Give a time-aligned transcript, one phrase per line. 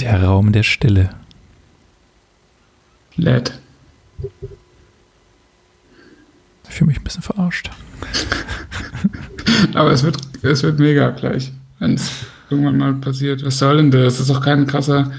[0.00, 1.10] Der Raum der Stille.
[3.16, 3.52] LED.
[6.66, 7.70] Ich fühle mich ein bisschen verarscht.
[9.74, 13.44] Aber es wird, es wird mega gleich, wenn es irgendwann mal passiert.
[13.44, 14.14] Was soll denn das?
[14.14, 15.12] Das ist doch kein krasser.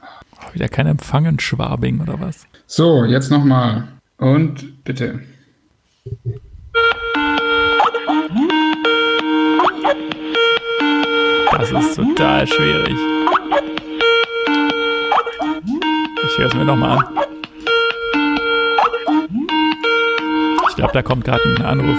[0.00, 2.46] Oh, wieder kein Empfang in Schwabing oder was?
[2.66, 3.88] So, jetzt nochmal.
[4.16, 5.20] Und bitte.
[11.52, 13.19] Das ist total schwierig.
[16.40, 17.04] Höre es mir nochmal an.
[20.70, 21.98] Ich glaube, da kommt gerade ein Anruf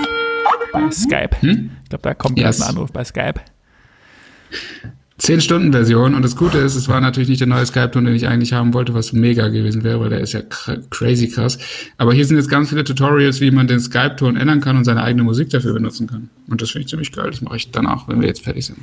[0.74, 1.42] bei Skype.
[1.42, 1.70] Hm?
[1.84, 2.58] Ich glaube, da kommt Yes.
[2.58, 3.40] gerade ein Anruf bei Skype.
[5.20, 8.54] 10-Stunden-Version und das Gute ist, es war natürlich nicht der neue Skype-Ton, den ich eigentlich
[8.54, 11.60] haben wollte, was mega gewesen wäre, weil der ist ja cr crazy krass.
[12.00, 15.04] Aber hier sind jetzt ganz viele Tutorials, wie man den Skype-Ton ändern kann und seine
[15.04, 16.32] eigene Musik dafür benutzen kann.
[16.50, 17.30] Und das finde ich ziemlich geil.
[17.30, 18.80] Das mache ich danach, wenn wir jetzt fertig sind.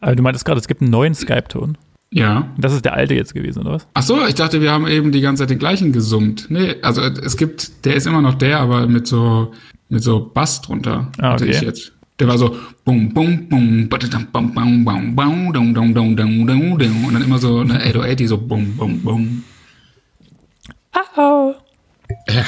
[0.00, 1.78] Aber du meintest gerade, es gibt einen neuen Skype-Ton.
[2.12, 2.48] Ja.
[2.58, 3.86] Das ist der alte jetzt gewesen, oder was?
[3.94, 6.46] Ach so, ich dachte, wir haben eben die ganze Zeit den gleichen gesummt.
[6.48, 9.52] Nee, also es gibt, der ist immer noch der, aber mit so,
[9.88, 11.12] mit so Bass drunter.
[11.18, 11.54] Ah, hatte okay.
[11.54, 11.92] ich jetzt.
[12.18, 16.46] Der war so bum bum bum badadam, bum bum bum bum dum dum dum dum
[16.46, 19.44] dum dum und dann immer so eine 808 so bum bum bum.
[21.16, 21.54] Oh.
[22.28, 22.44] Ja,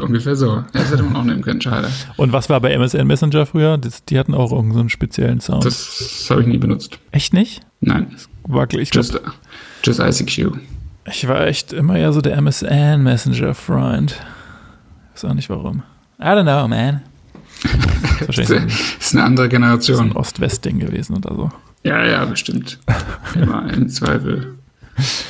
[0.00, 0.64] ungefähr so.
[0.72, 1.88] Das hätte man auch nehmen können, schade.
[2.16, 3.78] Und was war bei MSN Messenger früher?
[3.78, 5.64] Das, die hatten auch irgendeinen so einen speziellen Sound.
[5.64, 6.98] Das habe ich nie benutzt.
[7.12, 7.60] echt nicht?
[7.80, 9.20] Nein, War, ich, glaub, just,
[9.84, 10.56] just ICQ.
[11.06, 14.20] ich war echt immer eher so der MSN Messenger-Freund.
[15.12, 15.82] Weiß auch nicht warum.
[16.20, 17.02] I don't know, man.
[18.26, 18.62] Das ist Das
[19.00, 20.12] ist eine andere so ein Generation.
[20.12, 21.50] Ost-West-Ding gewesen oder so.
[21.82, 22.78] Ja, ja, bestimmt.
[23.34, 24.54] Immer im Zweifel.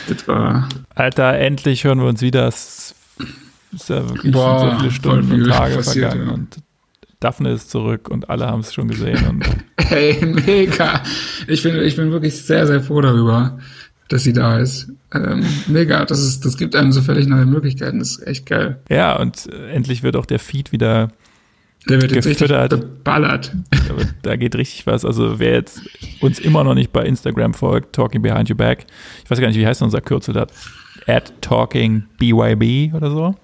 [0.09, 2.47] Das war Alter, endlich hören wir uns wieder.
[2.49, 2.95] Es
[3.73, 6.33] ist ja wirklich Boah, schon so viele Stunden und Tage vergangen ja.
[6.33, 6.57] und
[7.23, 9.25] Daphne ist zurück und alle haben es schon gesehen.
[9.28, 9.45] Und
[9.89, 11.03] Hey, mega.
[11.48, 13.59] Ich bin, ich bin wirklich sehr, sehr froh darüber,
[14.09, 14.89] dass sie da ist.
[15.15, 16.05] Ähm, mega.
[16.05, 17.98] Das ist, das gibt einem so völlig neue Möglichkeiten.
[17.98, 18.81] Das ist echt geil.
[18.89, 21.11] ja, und äh, endlich wird auch der Feed wieder,
[21.88, 22.71] Der wird jetzt richtig Gefüttert.
[22.71, 23.53] geballert.
[23.89, 25.04] da, wird, da geht richtig was.
[25.04, 25.83] Also wer jetzt
[26.21, 28.87] uns immer noch nicht bei Instagram folgt, Talking Behind Your Back,
[29.25, 30.47] ich weiß gar nicht, wie heißt unser Kürzel da?
[31.06, 33.34] At Talking BYB oder so.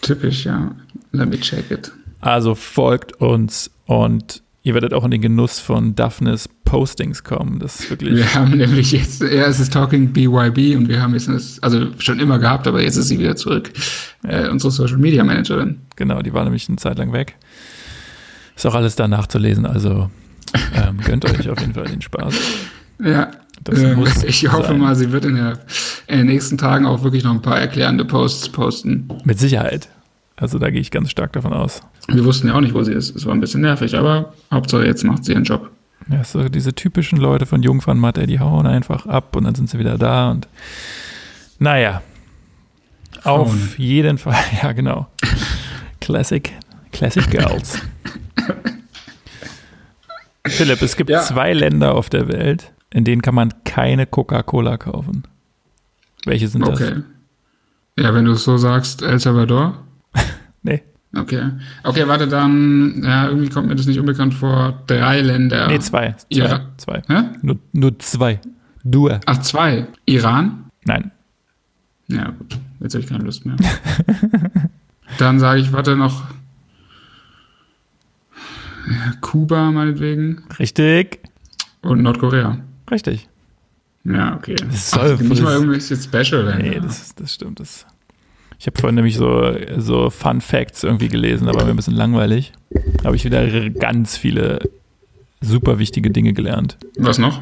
[0.00, 0.74] Typisch, ja.
[1.12, 1.90] Let me check it.
[2.20, 7.58] Also folgt uns und ihr werdet auch in den Genuss von Daphnes Postings kommen.
[7.58, 8.14] Das ist wirklich.
[8.16, 11.28] Wir haben nämlich jetzt, ja, es ist Talking BYB und wir haben jetzt,
[11.64, 13.70] also schon immer gehabt, aber jetzt ist sie wieder zurück.
[14.22, 15.80] Äh, unsere Social Media Managerin.
[15.96, 17.36] Genau, die war nämlich eine Zeit lang weg.
[18.54, 20.10] Ist auch alles da nachzulesen, also
[20.74, 22.34] ähm, gönnt euch auf jeden Fall den Spaß.
[23.02, 23.30] Ja.
[23.64, 24.78] Das Ähm, muss ich hoffe sein.
[24.78, 25.58] mal, sie wird in, der,
[26.06, 29.08] in den nächsten Tagen auch wirklich noch ein paar erklärende Posts posten.
[29.24, 29.88] Mit Sicherheit.
[30.36, 31.82] Also da gehe ich ganz stark davon aus.
[32.12, 33.14] Wir wussten ja auch nicht, wo sie ist.
[33.16, 35.70] Es war ein bisschen nervig, aber Hauptsache jetzt macht sie ihren Job.
[36.10, 39.78] Ja, so diese typischen Leute von Jungfernmatte, die hauen einfach ab und dann sind sie
[39.78, 40.48] wieder da und
[41.58, 42.02] naja.
[43.22, 43.68] Auf Frauen.
[43.76, 45.08] jeden Fall, ja genau.
[46.00, 46.52] Classic,
[46.92, 47.78] Classic Girls.
[50.46, 51.20] Philipp, es gibt Ja.
[51.20, 55.24] zwei Länder auf der Welt, in denen kann man keine Coca-Cola kaufen.
[56.24, 56.80] Welche sind das?
[56.80, 57.02] Okay.
[57.98, 59.84] Ja, wenn du es so sagst, El Salvador.
[60.62, 60.82] Nee,
[61.16, 61.42] Okay.
[61.82, 64.82] Okay, warte, dann, ja, irgendwie kommt mir das nicht unbekannt vor.
[64.86, 65.66] Drei Länder.
[65.68, 66.14] nee, zwei.
[66.30, 66.38] Zwei.
[66.38, 66.60] Ja.
[66.76, 67.02] zwei.
[67.08, 67.22] Hä?
[67.42, 68.40] Nur, nur zwei.
[68.84, 69.20] Due.
[69.26, 69.88] Ach, zwei.
[70.06, 70.66] Iran?
[70.84, 71.10] Nein.
[72.08, 72.58] Ja, gut.
[72.80, 73.56] Jetzt habe ich keine Lust mehr.
[75.18, 76.24] dann sage ich, warte noch.
[79.20, 80.42] Kuba meinetwegen.
[80.58, 81.20] Richtig.
[81.82, 82.58] Und Nordkorea.
[82.90, 83.28] Richtig.
[84.04, 84.56] Ja, okay.
[84.56, 86.62] Das soll Ach, nicht mal irgendwelche Special Länder.
[86.62, 87.60] Nee, das, das stimmt.
[87.60, 87.86] Das.
[88.60, 91.94] Ich habe vorhin nämlich so, so Fun Facts irgendwie gelesen, da war mir ein bisschen
[91.94, 92.52] langweilig.
[93.02, 94.58] Habe ich wieder ganz viele
[95.40, 96.76] super wichtige Dinge gelernt.
[96.98, 97.40] Was noch?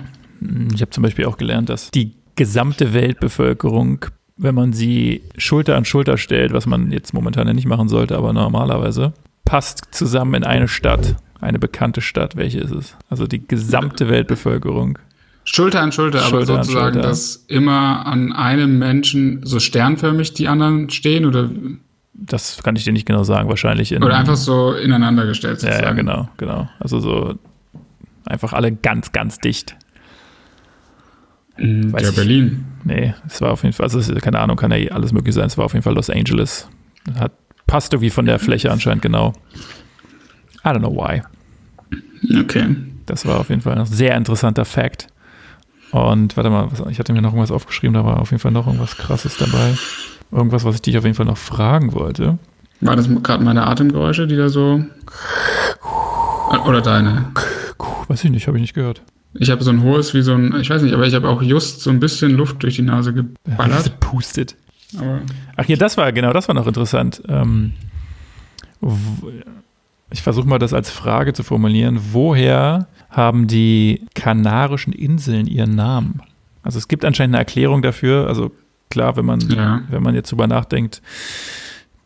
[0.73, 4.06] Ich habe zum Beispiel auch gelernt, dass die gesamte Weltbevölkerung,
[4.37, 8.17] wenn man sie Schulter an Schulter stellt, was man jetzt momentan ja nicht machen sollte,
[8.17, 9.12] aber normalerweise,
[9.45, 12.37] passt zusammen in eine Stadt, eine bekannte Stadt.
[12.37, 12.97] Welche ist es?
[13.11, 15.00] Also die gesamte Weltbevölkerung.
[15.54, 17.09] Schulter an Schulter, aber Schulter an sozusagen, Schulter.
[17.09, 21.49] dass immer an einem Menschen so sternförmig die anderen stehen oder,
[22.12, 24.02] Das kann ich dir nicht genau sagen, wahrscheinlich in.
[24.05, 25.96] oder einfach so ineinander gestellt Ja, ja, sozusagen.
[25.96, 26.69] genau, genau.
[26.81, 27.34] Also so
[28.26, 29.76] einfach alle ganz, ganz dicht.
[31.56, 32.17] Mhm, Weiß Ja, ich.
[32.17, 32.64] Berlin.
[32.84, 35.34] Nee, es war auf jeden Fall, also ist, keine Ahnung, kann ja eh alles möglich
[35.34, 35.46] sein.
[35.46, 36.69] Es war auf jeden Fall Los Angeles.
[37.19, 37.32] Hat,
[37.67, 39.32] passt irgendwie von der Fläche anscheinend genau.
[40.64, 41.23] I don't know why.
[42.40, 42.76] Okay.
[43.06, 45.06] Das war auf jeden Fall ein sehr interessanter Fact.
[45.90, 48.52] Und warte mal, was, ich hatte mir noch irgendwas aufgeschrieben, da war auf jeden Fall
[48.52, 49.75] noch irgendwas krasses dabei.
[50.31, 52.38] Irgendwas, was ich dich auf jeden Fall noch fragen wollte.
[52.81, 54.85] War das gerade meine Atemgeräusche, die da so.
[56.67, 57.32] Oder deine?
[58.08, 59.02] Weiß ich nicht, habe ich nicht gehört.
[59.35, 61.43] Ich habe so ein hohes wie so ein, ich weiß nicht, aber ich habe auch
[61.43, 64.00] just so ein bisschen Luft durch die Nase geballert.
[64.00, 64.56] Pustet.
[65.56, 67.23] Ach hier, das war, genau, das war noch interessant.
[67.29, 67.73] Ähm,
[70.10, 72.00] ich versuche mal das als Frage zu formulieren.
[72.12, 76.22] Woher haben die Kanarischen Inseln ihren Namen?
[76.62, 78.26] Also es gibt anscheinend eine Erklärung dafür.
[78.26, 78.50] Also
[78.90, 81.02] klar, wenn man, ja, wenn man jetzt drüber nachdenkt,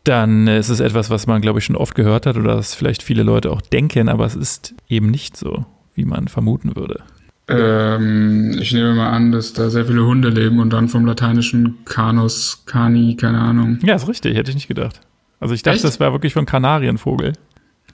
[0.04, 3.02] dann ist es etwas, was man, glaube ich, schon oft gehört hat oder das vielleicht
[3.02, 5.64] viele Leute auch denken, aber es ist eben nicht so,
[5.94, 7.02] wie man vermuten würde.
[7.48, 11.78] ähm, ich nehme mal an, dass da sehr viele Hunde leben und dann vom lateinischen
[11.84, 13.78] Canus, Cani, keine Ahnung.
[13.84, 15.00] Ja, ist richtig, hätte ich nicht gedacht.
[15.38, 15.84] Also ich dachte, Echt?
[15.84, 17.32] das wäre wirklich von Kanarienvogel.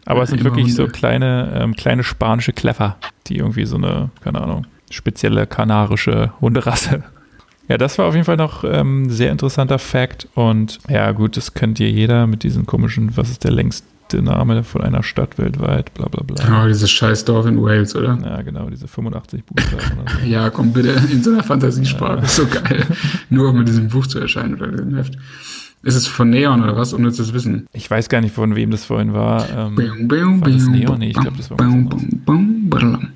[0.08, 0.92] Aber es sind Immer wirklich so Hunde.
[0.92, 2.96] kleine, ähm, kleine spanische Kleffer,
[3.26, 7.04] die irgendwie so eine, keine Ahnung, spezielle kanarische Hunderasse.
[7.68, 10.26] Ja, das war auf jeden Fall noch ähm, sehr interessanter Fact.
[10.34, 14.64] Und ja, gut, das kennt ihr jeder mit diesen komischen, was ist der längste Name
[14.64, 16.62] von einer Stadt weltweit, bla bla bla.
[16.64, 18.18] Oh, dieses scheiß Dorf in Wales, oder?
[18.24, 20.18] Ja, genau, diese 85 Buchstaben oder so.
[20.26, 22.24] Ja, komm bitte in so einer Fantasiesprache.
[22.24, 22.86] Ist so geil.
[23.28, 25.18] Nur um mit diesem Buch zu erscheinen oder diesem Heft.
[25.82, 26.92] Ist es von Neon oder was?
[26.92, 27.66] Unnützes Wissen.
[27.72, 29.48] Ich weiß gar nicht, von wem das vorhin war.
[29.48, 30.98] Ähm, Bing, bing, War das Neon?
[30.98, 33.08] Nee, ich glaub, das war bing.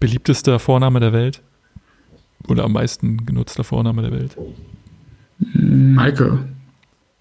[0.00, 1.40] beliebtester Vorname der Welt?
[2.48, 4.36] Oder am meisten genutzter Vorname der Welt?
[5.38, 6.40] Michael.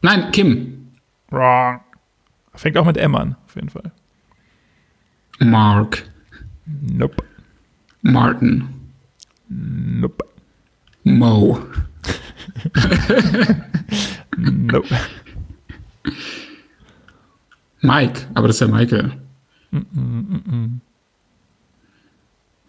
[0.02, 0.88] Nein, Kim.
[1.30, 1.80] Wrong.
[2.56, 3.92] Fängt auch mit M an, auf jeden Fall.
[5.40, 6.10] Mark.
[6.66, 7.24] Nope.
[8.02, 8.68] Martin.
[9.48, 10.26] Nope.
[11.04, 11.60] Mo.
[14.38, 14.88] Nope.
[17.82, 18.22] Mike.
[18.34, 19.12] Aber das ist ja Michael.
[19.72, 20.82] Mm, mm, mm.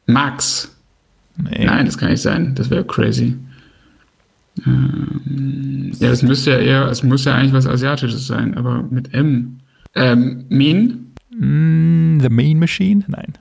[0.06, 0.76] Max.
[1.36, 1.64] Nee.
[1.64, 2.54] Nein, das kann nicht sein.
[2.54, 3.36] Das wäre crazy.
[4.66, 9.14] Ähm, ja, das müsste ja eher, es muss ja eigentlich was Asiatisches sein, aber mit
[9.14, 9.60] M.
[9.94, 11.12] Ähm, Min?
[11.30, 13.04] Mm, the Main Machine?
[13.06, 13.32] Nein.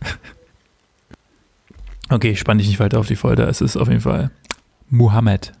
[2.10, 3.48] Okay, ich spann dich nicht weiter auf die Folter.
[3.48, 4.30] Es ist auf jeden Fall
[4.90, 5.52] Muhammad.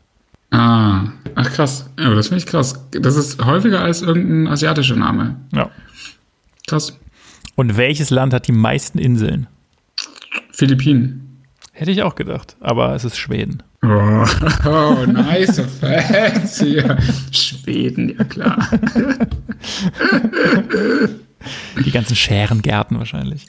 [0.54, 1.90] Ah, ach krass.
[1.98, 2.80] Ja, das finde ich krass.
[2.92, 5.34] Das ist häufiger als irgendein asiatischer Name.
[5.52, 5.68] Ja.
[6.68, 6.96] Krass.
[7.56, 9.48] Und welches Land hat die meisten Inseln?
[10.52, 11.42] Philippinen.
[11.72, 13.64] Hätte ich auch gedacht, aber es ist Schweden.
[13.82, 14.24] Oh,
[14.64, 15.60] oh nice
[16.60, 16.98] hier.
[17.32, 18.68] Schweden, ja klar.
[21.84, 23.46] Die ganzen Schärengärten wahrscheinlich.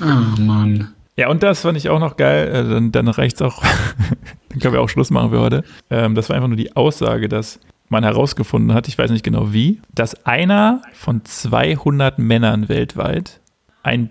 [0.00, 0.04] Oh
[0.40, 0.93] Mann.
[1.16, 2.48] Ja, und das fand ich auch noch geil.
[2.48, 3.62] Äh, dann, dann reicht's auch.
[4.48, 5.64] dann können wir auch Schluss machen für heute.
[5.90, 9.52] Ähm, das war einfach nur die Aussage, dass man herausgefunden hat, ich weiß nicht genau
[9.52, 13.40] wie, dass einer von 200 Männern weltweit
[13.82, 14.10] ein,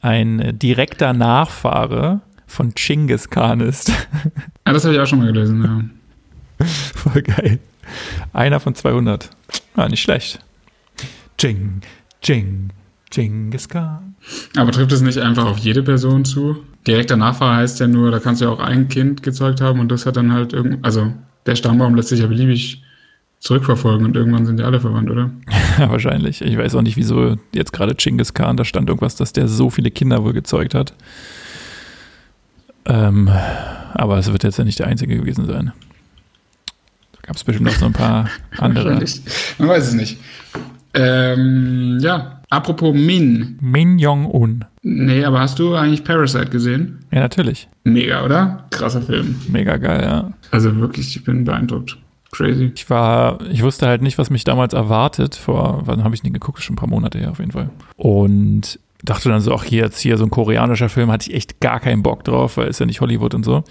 [0.00, 3.92] ein direkter Nachfahre von Genghis Khan ist.
[4.64, 5.90] Ah, das habe ich auch schon mal gelesen,
[6.60, 6.66] ja.
[6.94, 7.58] Voll geil.
[8.32, 9.30] Einer von 200.
[9.74, 10.38] Ah, nicht schlecht.
[11.40, 11.80] Jing,
[12.22, 12.70] Jing,
[13.10, 14.14] Genghis Khan.
[14.56, 16.64] Aber trifft es nicht einfach auf jede Person zu?
[16.86, 19.90] Direkter Nachfahre heißt ja nur, da kannst du ja auch ein Kind gezeugt haben und
[19.90, 21.12] das hat dann halt irgend, also
[21.46, 22.82] der Stammbaum lässt sich ja beliebig
[23.40, 25.30] zurückverfolgen und irgendwann sind ja alle verwandt, oder?
[25.78, 26.42] Ja, wahrscheinlich.
[26.42, 29.70] Ich weiß auch nicht, wieso jetzt gerade Genghis Khan, da stand irgendwas, dass der so
[29.70, 30.94] viele Kinder wohl gezeugt hat.
[32.84, 33.28] Ähm,
[33.94, 35.72] aber es wird jetzt ja nicht der einzige gewesen sein.
[37.12, 38.28] Da gab es bestimmt noch so ein paar
[38.58, 38.90] andere.
[38.90, 39.22] Wahrscheinlich.
[39.58, 40.18] Man weiß es nicht.
[40.94, 43.58] Ähm, ja, apropos Min.
[43.60, 44.64] Min Jong-un.
[44.82, 47.00] Nee, aber hast du eigentlich Parasite gesehen?
[47.10, 47.68] Ja, natürlich.
[47.84, 48.64] Mega, oder?
[48.70, 49.36] Krasser Film.
[49.48, 50.32] Mega geil, ja.
[50.50, 51.98] Also wirklich, ich bin beeindruckt.
[52.32, 52.72] Crazy.
[52.74, 55.34] Ich war, ich wusste halt nicht, was mich damals erwartet.
[55.34, 56.62] Vor, wann habe ich den geguckt?
[56.62, 57.70] Schon ein paar Monate her auf jeden Fall.
[57.96, 61.60] Und dachte dann so, ach hier jetzt hier so ein koreanischer Film, hatte ich echt
[61.60, 63.64] gar keinen Bock drauf, weil ist ja nicht Hollywood und so.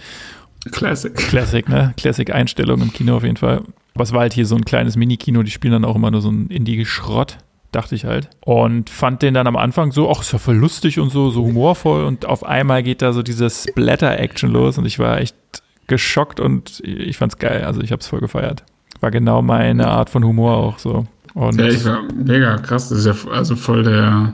[0.72, 1.16] Classic.
[1.16, 1.94] Classic, ne?
[1.96, 3.62] Classic-Einstellung im Kino auf jeden Fall.
[4.00, 6.22] Aber es war halt hier so ein kleines Mini-Kino, die spielen dann auch immer nur
[6.22, 7.36] so ein Indie-Schrott,
[7.74, 8.30] dachte ich halt.
[8.40, 11.44] Und fand den dann am Anfang so, ach, ist ja voll lustig und so, so
[11.44, 12.06] humorvoll.
[12.06, 15.36] Und auf einmal geht da so diese Splatter-Action los und ich war echt
[15.88, 17.66] geschockt und ich fand's geil.
[17.66, 18.64] Also ich hab's voll gefeiert.
[19.02, 21.06] War genau meine Art von Humor auch so.
[21.34, 22.88] Und Ja, ich war mega krass.
[22.88, 24.34] Das ist ja also voll der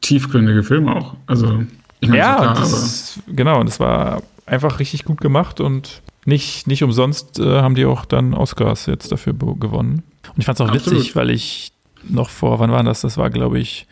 [0.00, 1.14] tiefgründige Film auch.
[1.28, 1.62] Also,
[2.00, 6.02] ich meine, ja, ist klar, das genau, und das war einfach richtig gut gemacht und
[6.24, 10.02] nicht, nicht umsonst äh, haben die auch dann Oscars jetzt dafür gewonnen.
[10.28, 11.00] Und ich fand es auch Absolut.
[11.00, 11.72] witzig, weil ich
[12.08, 13.02] noch vor, wann war das?
[13.02, 13.86] Das war, glaube ich,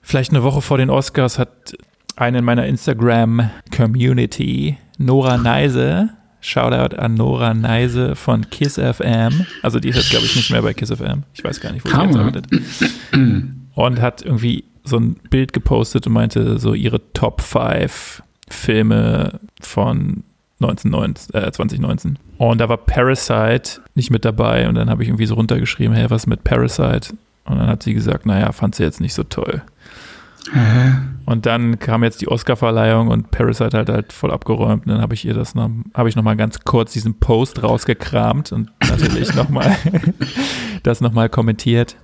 [0.00, 1.74] vielleicht eine Woche vor den Oscars hat
[2.16, 9.46] eine in meiner Instagram-Community, Nora Neise, Shoutout an Nora Neise von Kiss FM.
[9.62, 11.22] Also die ist jetzt, glaube ich, nicht mehr bei Kiss FM.
[11.34, 12.20] Ich weiß gar nicht, wo sie jetzt Hammer.
[12.20, 12.46] arbeitet.
[13.74, 20.24] Und hat irgendwie so ein Bild gepostet und meinte so ihre Top 5 Filme von
[20.64, 22.18] 1919, äh, 2019.
[22.38, 26.10] Und da war Parasite nicht mit dabei und dann habe ich irgendwie so runtergeschrieben, hey,
[26.10, 27.14] was mit Parasite?
[27.44, 29.62] Und dann hat sie gesagt, naja, fand sie jetzt nicht so toll.
[30.52, 30.92] Hä?
[31.24, 34.86] Und dann kam jetzt die Oscar-Verleihung und Parasite hat halt voll abgeräumt.
[34.86, 37.62] Und dann habe ich ihr das noch, habe ich noch mal ganz kurz diesen Post
[37.62, 39.76] rausgekramt und natürlich noch mal
[40.82, 41.96] das noch mal kommentiert.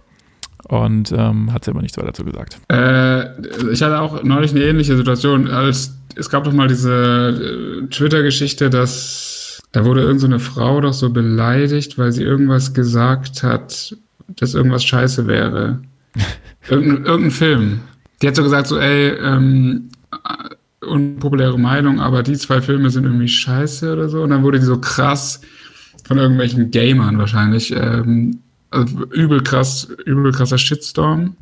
[0.69, 2.59] Und ähm, hat sie aber nichts weiter dazu gesagt.
[2.71, 7.87] Äh, ich hatte auch neulich eine ähnliche Situation, als es gab doch mal diese äh,
[7.89, 13.97] Twitter-Geschichte, dass da wurde irgendeine so Frau doch so beleidigt, weil sie irgendwas gesagt hat,
[14.29, 15.81] dass irgendwas scheiße wäre.
[16.69, 17.81] Irgendein, irgendein Film.
[18.21, 23.05] Die hat so gesagt, so, ey, ähm, äh, unpopuläre Meinung, aber die zwei Filme sind
[23.05, 24.23] irgendwie scheiße oder so.
[24.23, 25.41] Und dann wurde die so krass
[26.05, 31.37] von irgendwelchen Gamern wahrscheinlich, ähm, also übel krass, übel krasser Shitstorm.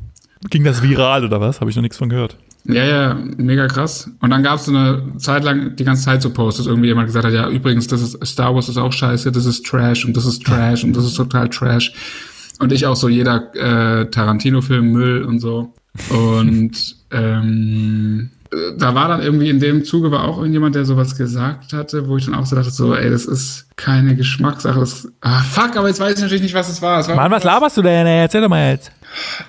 [0.49, 1.59] Ging das viral oder was?
[1.59, 2.37] Habe ich noch nichts von gehört.
[2.67, 4.11] Ja, ja, mega krass.
[4.19, 6.89] Und dann gab es so eine Zeit lang die ganze Zeit so Posts, dass irgendwie
[6.89, 10.05] jemand gesagt hat, ja, übrigens, das ist Star Wars ist auch scheiße, das ist Trash
[10.05, 11.93] und das ist Trash und das ist total Trash.
[12.59, 15.73] Und ich auch so jeder äh, Tarantino-Film Müll und so.
[16.09, 18.31] Und ähm,
[18.77, 22.17] da war dann irgendwie in dem Zuge war auch irgendjemand, der sowas gesagt hatte, wo
[22.17, 24.79] ich dann auch so dachte, so, ey, das ist keine Geschmackssache.
[24.79, 26.99] Das, ah, fuck, aber jetzt weiß ich natürlich nicht, was es war.
[26.99, 28.07] Es war Mann, was laberst du denn?
[28.07, 28.91] Ey, Erzähl doch mal jetzt.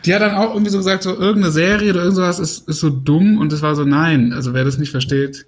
[0.05, 2.90] Die hat dann auch irgendwie so gesagt, so irgendeine Serie oder irgendwas ist, ist so
[2.90, 5.47] dumm und es war so, nein, also wer das nicht versteht,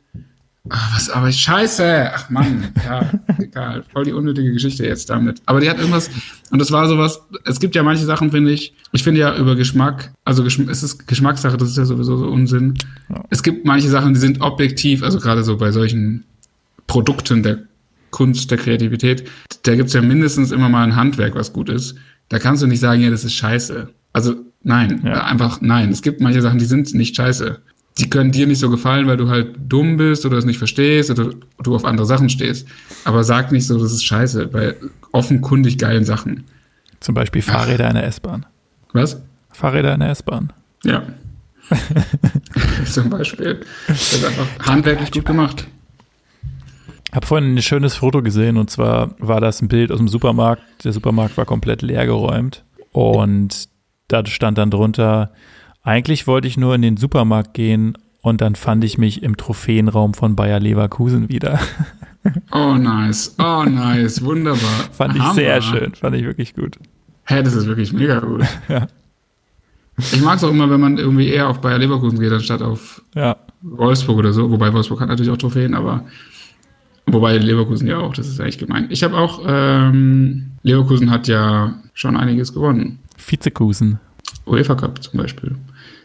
[0.69, 2.11] Ah, was, aber scheiße.
[2.15, 3.83] Ach Mann, ja, egal.
[3.93, 5.41] Voll die unnötige Geschichte jetzt damit.
[5.47, 6.11] Aber die hat irgendwas,
[6.51, 9.57] und das war sowas, es gibt ja manche Sachen, finde ich, ich finde ja über
[9.57, 12.75] Geschmack, also es ist Geschmackssache, das ist ja sowieso so Unsinn.
[13.09, 13.25] Ja.
[13.31, 16.25] Es gibt manche Sachen, die sind objektiv, also gerade so bei solchen
[16.87, 17.61] Produkten der
[18.11, 19.29] Kunst, der Kreativität,
[19.63, 21.95] da gibt's ja mindestens immer mal ein Handwerk, was gut ist.
[22.29, 23.89] Da kannst du nicht sagen, ja, das ist scheiße.
[24.13, 25.25] Also nein, ja.
[25.25, 25.91] einfach nein.
[25.91, 27.61] Es gibt manche Sachen, die sind nicht scheiße
[27.99, 31.11] die können dir nicht so gefallen, weil du halt dumm bist oder es nicht verstehst
[31.11, 31.31] oder
[31.63, 32.67] du auf andere Sachen stehst.
[33.05, 34.77] Aber sag nicht so, das ist scheiße, bei
[35.13, 36.45] offenkundig geilen Sachen.
[37.01, 37.91] Zum Beispiel Fahrräder Ach.
[37.91, 38.47] in der S-Bahn.
[38.93, 39.21] Was?
[39.53, 40.53] Fahrräder in der S-Bahn.
[40.85, 41.03] Ja.
[42.85, 43.61] Zum Beispiel.
[43.87, 45.67] Das ist einfach handwerklich gut gemacht.
[47.09, 50.09] Ich habe vorhin ein schönes Foto gesehen und zwar war das ein Bild aus dem
[50.09, 50.63] Supermarkt.
[50.85, 53.69] Der Supermarkt war komplett leer geräumt und
[54.09, 55.33] da stand dann drunter,
[55.83, 60.15] eigentlich wollte ich nur in den Supermarkt gehen und dann fand ich mich im Trophäenraum
[60.15, 61.59] von Bayer Leverkusen wieder.
[62.53, 63.35] Oh, nice.
[63.39, 64.23] Oh, nice.
[64.23, 64.61] Wunderbar.
[64.93, 65.35] fand ich Hammer.
[65.35, 65.95] sehr schön.
[65.95, 66.77] Fand ich wirklich gut.
[67.25, 68.43] Hä, hey, das ist wirklich mega gut.
[68.69, 68.87] ja.
[69.97, 73.03] Ich mag es auch immer, wenn man irgendwie eher auf Bayer Leverkusen geht, anstatt auf
[73.15, 73.37] ja.
[73.63, 74.51] Wolfsburg oder so.
[74.51, 76.05] Wobei Wolfsburg hat natürlich auch Trophäen, aber
[77.07, 78.87] wobei Leverkusen ja auch, das ist eigentlich gemein.
[78.91, 82.99] Ich habe auch, ähm, Leverkusen hat ja schon einiges gewonnen.
[83.17, 83.99] Vizekusen.
[84.47, 85.57] UEFA Cup zum Beispiel.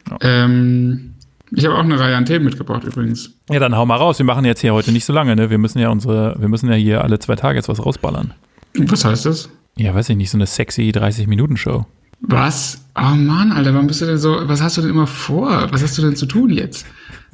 [0.10, 0.18] Ja.
[0.22, 1.16] Ähm,
[1.52, 3.32] ich habe auch eine Reihe an Themen mitgebracht übrigens.
[3.50, 4.18] Ja, dann hau mal raus.
[4.18, 5.50] Wir machen jetzt hier heute nicht so lange, ne?
[5.50, 8.34] Wir müssen ja unsere, wir müssen ja hier alle zwei Tage jetzt was rausballern.
[8.78, 9.50] Was heißt das?
[9.78, 11.86] Ja, weiß ich nicht, so eine sexy 30-Minuten-Show.
[12.22, 12.86] Was?
[12.96, 15.68] Oh Mann, Alter, warum bist du denn so, was hast du denn immer vor?
[15.72, 16.86] Was hast du denn zu tun jetzt?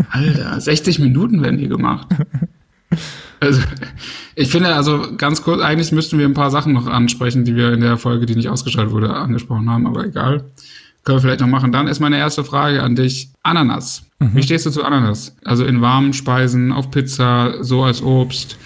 [0.10, 2.08] Alter, 60 Minuten werden hier gemacht.
[3.40, 3.62] Also,
[4.36, 7.74] ich finde, also ganz kurz, eigentlich müssten wir ein paar Sachen noch ansprechen, die wir
[7.74, 10.46] in der Folge, die nicht ausgestrahlt wurde, angesprochen haben, aber egal.
[11.04, 11.72] Können wir vielleicht noch machen.
[11.72, 13.30] Dann ist meine erste Frage an dich.
[13.44, 14.04] Ananas.
[14.20, 14.36] Mhm.
[14.36, 15.36] Wie stehst du zu Ananas?
[15.44, 18.58] Also in warmen Speisen, auf Pizza, so als Obst,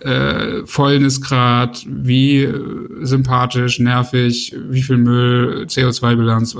[0.00, 2.54] äh, Fäulnisgrad, wie äh,
[3.02, 6.56] sympathisch, nervig, wie viel Müll, CO2-Bilanz.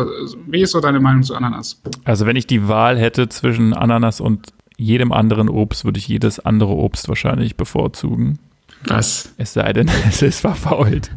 [0.47, 1.81] Wie ist so deine Meinung zu Ananas?
[2.05, 6.41] Also wenn ich die Wahl hätte zwischen Ananas und jedem anderen Obst, würde ich jedes
[6.41, 8.39] andere Obst wahrscheinlich bevorzugen.
[8.85, 9.33] Was?
[9.39, 11.11] Es sei denn, es ist verfault.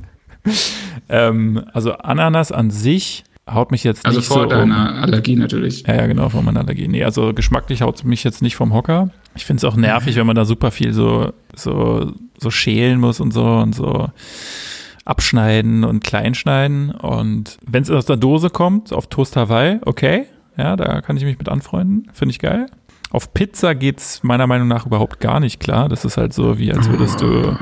[1.10, 4.36] ähm, also Ananas an sich haut mich jetzt also nicht so.
[4.36, 5.04] Also vor deiner um.
[5.04, 5.84] Allergie natürlich.
[5.88, 6.88] Ja, ja, genau, vor meiner Allergie.
[6.88, 9.10] Nee, also geschmacklich haut mich jetzt nicht vom Hocker.
[9.36, 13.20] Ich finde es auch nervig, wenn man da super viel so, so, so schälen muss
[13.20, 14.10] und so und so
[15.06, 16.92] abschneiden und kleinschneiden.
[16.92, 20.26] Und wenn es aus der Dose kommt, auf Toast Hawaii, okay.
[20.58, 22.08] Ja, da kann ich mich mit anfreunden.
[22.14, 22.68] Finde ich geil.
[23.12, 25.90] Auf Pizza geht's meiner Meinung nach überhaupt gar nicht klar.
[25.90, 27.58] Das ist halt so, wie als würdest du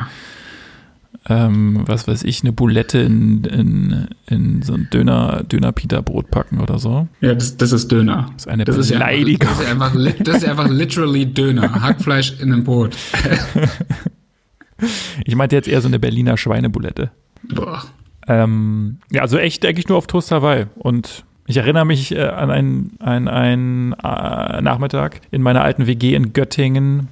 [1.29, 6.79] ähm, was weiß ich, eine Boulette in, in, in so ein Döner, Döner-Pita-Brot packen oder
[6.79, 7.07] so.
[7.21, 8.29] Ja, das, das ist Döner.
[8.33, 9.49] Das ist eine das Beleidigung.
[9.49, 11.81] Ist einfach, das, ist einfach, das ist einfach literally Döner.
[11.81, 12.97] Hackfleisch in einem Brot.
[15.25, 17.11] ich meinte jetzt eher so eine Berliner Schweineboulette.
[17.53, 17.83] Boah.
[18.27, 20.65] Ähm, ja, also echt eigentlich nur auf Toast Hawaii.
[20.75, 26.15] Und ich erinnere mich äh, an einen, an einen äh, Nachmittag in meiner alten WG
[26.15, 27.07] in Göttingen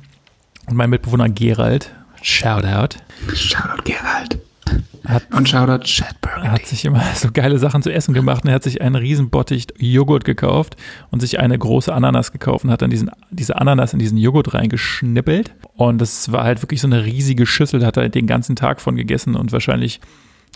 [0.67, 2.97] und mein Mitbewohner Gerald Shoutout.
[3.33, 4.39] Shoutout Gerald.
[5.05, 6.47] Hat, und Shoutout Chad Burgundy.
[6.47, 8.95] Er hat sich immer so geile Sachen zu essen gemacht und er hat sich einen
[8.95, 10.77] riesen Bottich Joghurt gekauft
[11.09, 14.53] und sich eine große Ananas gekauft und hat dann diesen, diese Ananas in diesen Joghurt
[14.53, 15.53] reingeschnippelt.
[15.75, 18.79] Und das war halt wirklich so eine riesige Schüssel, da hat er den ganzen Tag
[18.79, 19.99] von gegessen und wahrscheinlich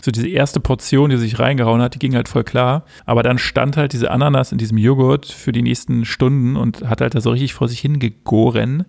[0.04, 2.84] so diese erste Portion, die sich reingehauen hat, die ging halt voll klar.
[3.06, 7.00] Aber dann stand halt diese Ananas in diesem Joghurt für die nächsten Stunden und hat
[7.00, 8.84] halt da so richtig vor sich hingegoren.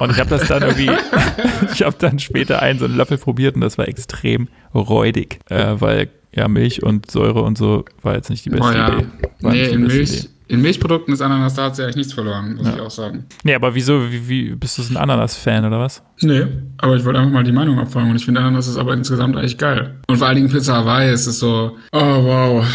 [0.00, 0.90] Und ich habe das dann irgendwie,
[1.72, 5.74] ich habe dann später einen so einen Löffel probiert und das war extrem räudig, äh,
[5.78, 8.98] weil ja Milch und Säure und so war jetzt nicht die beste Boah, ja.
[8.98, 9.06] Idee.
[9.40, 10.28] War Nee, Milch, Idee.
[10.46, 12.74] In Milchprodukten ist Ananas, da hat sie eigentlich nichts verloren, muss Ja.
[12.74, 13.24] ich auch sagen.
[13.44, 16.02] Nee, aber wieso, wie, wie bist du so ein Ananas-Fan oder was?
[16.20, 16.46] Nee,
[16.78, 19.36] aber ich wollte einfach mal die Meinung abfragen und ich finde Ananas ist aber insgesamt
[19.36, 19.94] eigentlich geil.
[20.06, 22.66] Und vor allen Dingen Pizza Hawaii ist es so, oh wow.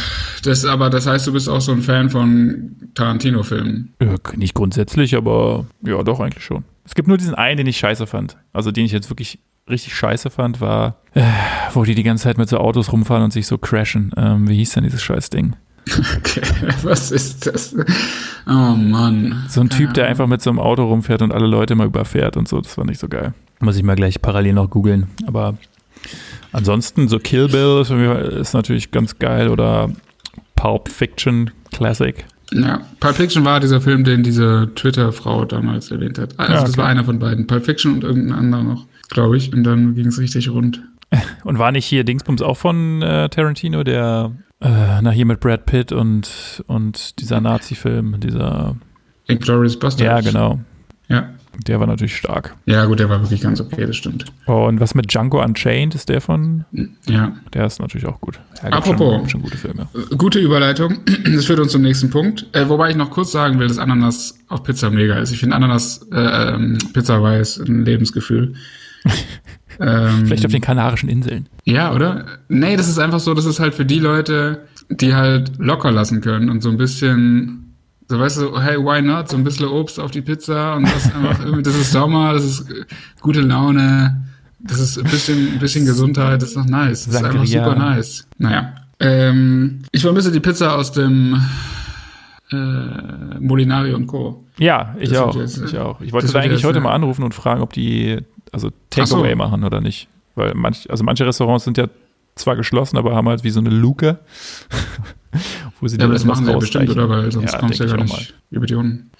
[0.43, 3.93] Das, aber das heißt, du bist auch so ein Fan von Tarantino-Filmen.
[4.01, 6.63] Ja, nicht grundsätzlich, aber ja, doch eigentlich schon.
[6.85, 8.37] Es gibt nur diesen einen, den ich scheiße fand.
[8.53, 11.21] Also den ich jetzt wirklich richtig scheiße fand, war, äh,
[11.73, 14.11] wo die die ganze Zeit mit so Autos rumfahren und sich so crashen.
[14.17, 15.55] Ähm, wie hieß denn dieses Scheißding?
[16.17, 16.41] Okay,
[16.83, 17.75] was ist das?
[18.47, 19.43] Oh Mann.
[19.47, 22.37] So ein Typ, der einfach mit so einem Auto rumfährt und alle Leute mal überfährt
[22.37, 22.61] und so.
[22.61, 23.33] Das war nicht so geil.
[23.59, 25.07] Muss ich mal gleich parallel noch googeln.
[25.25, 25.57] Aber
[26.51, 29.91] ansonsten, so Kill Bill ist, ist natürlich ganz geil oder
[30.55, 32.25] Pulp Fiction Classic.
[32.51, 36.37] Ja, Pulp Fiction war dieser Film, den diese Twitter-Frau damals erwähnt hat.
[36.39, 36.77] Also Ja, das okay.
[36.79, 37.47] war einer von beiden.
[37.47, 39.53] Pulp Fiction und irgendein anderer noch, glaube ich.
[39.53, 40.81] Und dann ging es richtig rund.
[41.43, 44.31] Und war nicht hier Dingsbums auch von äh, Tarantino, der
[44.61, 48.75] äh, na hier mit Brad Pitt und, und dieser Nazi-Film, dieser
[49.27, 50.03] Inglourious Basterds.
[50.03, 50.59] Ja, genau.
[51.07, 51.29] Ja.
[51.67, 52.55] Der war natürlich stark.
[52.67, 54.25] ja, gut, der war wirklich ganz okay, das stimmt.
[54.45, 56.63] Und was mit Django Unchained ist der von?
[57.05, 57.33] Ja.
[57.53, 58.39] Der ist natürlich auch gut.
[58.63, 59.15] Ja, Apropos.
[59.15, 59.87] Schon, schon gute Filme.
[60.17, 60.99] Gute Überleitung.
[61.25, 62.45] Das führt uns zum nächsten Punkt.
[62.53, 65.31] Äh, wobei ich noch kurz sagen will, dass Ananas auf Pizza mega ist.
[65.31, 68.53] Ich finde Ananas äh, ähm, Pizza weiß ein Lebensgefühl.
[69.79, 71.47] ähm, Vielleicht auf den Kanarischen Inseln.
[71.65, 72.25] ja, oder?
[72.49, 76.21] Nee, das ist einfach so, das ist halt für die Leute, die halt locker lassen
[76.21, 77.75] können und so ein bisschen,
[78.07, 79.29] so weißt du, hey, why not?
[79.29, 82.43] So ein bisschen Obst auf die Pizza und das einfach irgendwie, das ist Sommer, das
[82.43, 82.85] ist äh,
[83.21, 84.25] gute Laune,
[84.59, 87.05] das ist ein bisschen, ein bisschen Gesundheit, das ist noch nice.
[87.05, 88.27] Das ist einfach super nice.
[88.37, 88.73] Naja.
[88.99, 91.39] Ähm, ich vermisse die Pizza aus dem
[92.51, 94.43] äh, Molinari und Co.
[94.57, 95.35] Ja, ich Das auch.
[95.35, 96.01] jetzt, ich äh, auch.
[96.01, 98.19] Ich wollte da eigentlich jetzt, heute äh, mal anrufen und fragen, ob die
[98.51, 99.15] also Ach so.
[99.17, 100.07] Takeaway machen oder nicht.
[100.35, 101.87] Weil manch, also manche Restaurants sind ja
[102.35, 104.19] zwar geschlossen, aber haben halt wie so eine Luke.
[105.79, 107.09] wo sie Ja, dann aber das machen sie ja bestimmt, oder?
[107.09, 109.11] Weil sonst Ja, kommst du ja gar ich nicht über die Runden.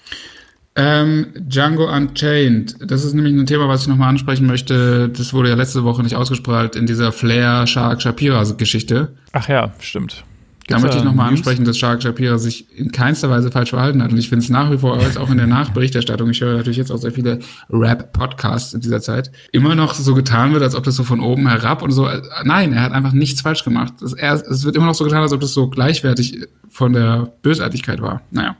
[0.76, 2.76] Ähm, Django Unchained.
[2.90, 5.08] Das ist nämlich ein Thema, was ich nochmal ansprechen möchte.
[5.08, 9.14] Das wurde ja letzte Woche nicht ausgestrahlt in dieser Flair Shark Shapira Geschichte.
[9.32, 10.24] Ach ja, stimmt.
[10.70, 14.12] Da möchte ich nochmal ansprechen, dass Shark Shapira sich in keinster Weise falsch verhalten hat.
[14.12, 16.76] Und ich finde es nach wie vor, jetzt auch in der Nachberichterstattung, ich höre natürlich
[16.76, 20.84] jetzt auch sehr viele Rap-Podcasts in dieser Zeit, immer noch so getan wird, als ob
[20.84, 22.08] das so von oben herab und so.
[22.44, 24.00] Nein, er hat einfach nichts falsch gemacht.
[24.00, 27.32] Es, er, es wird immer noch so getan, als ob das so gleichwertig von der
[27.42, 28.22] Bösartigkeit war.
[28.30, 28.56] Naja.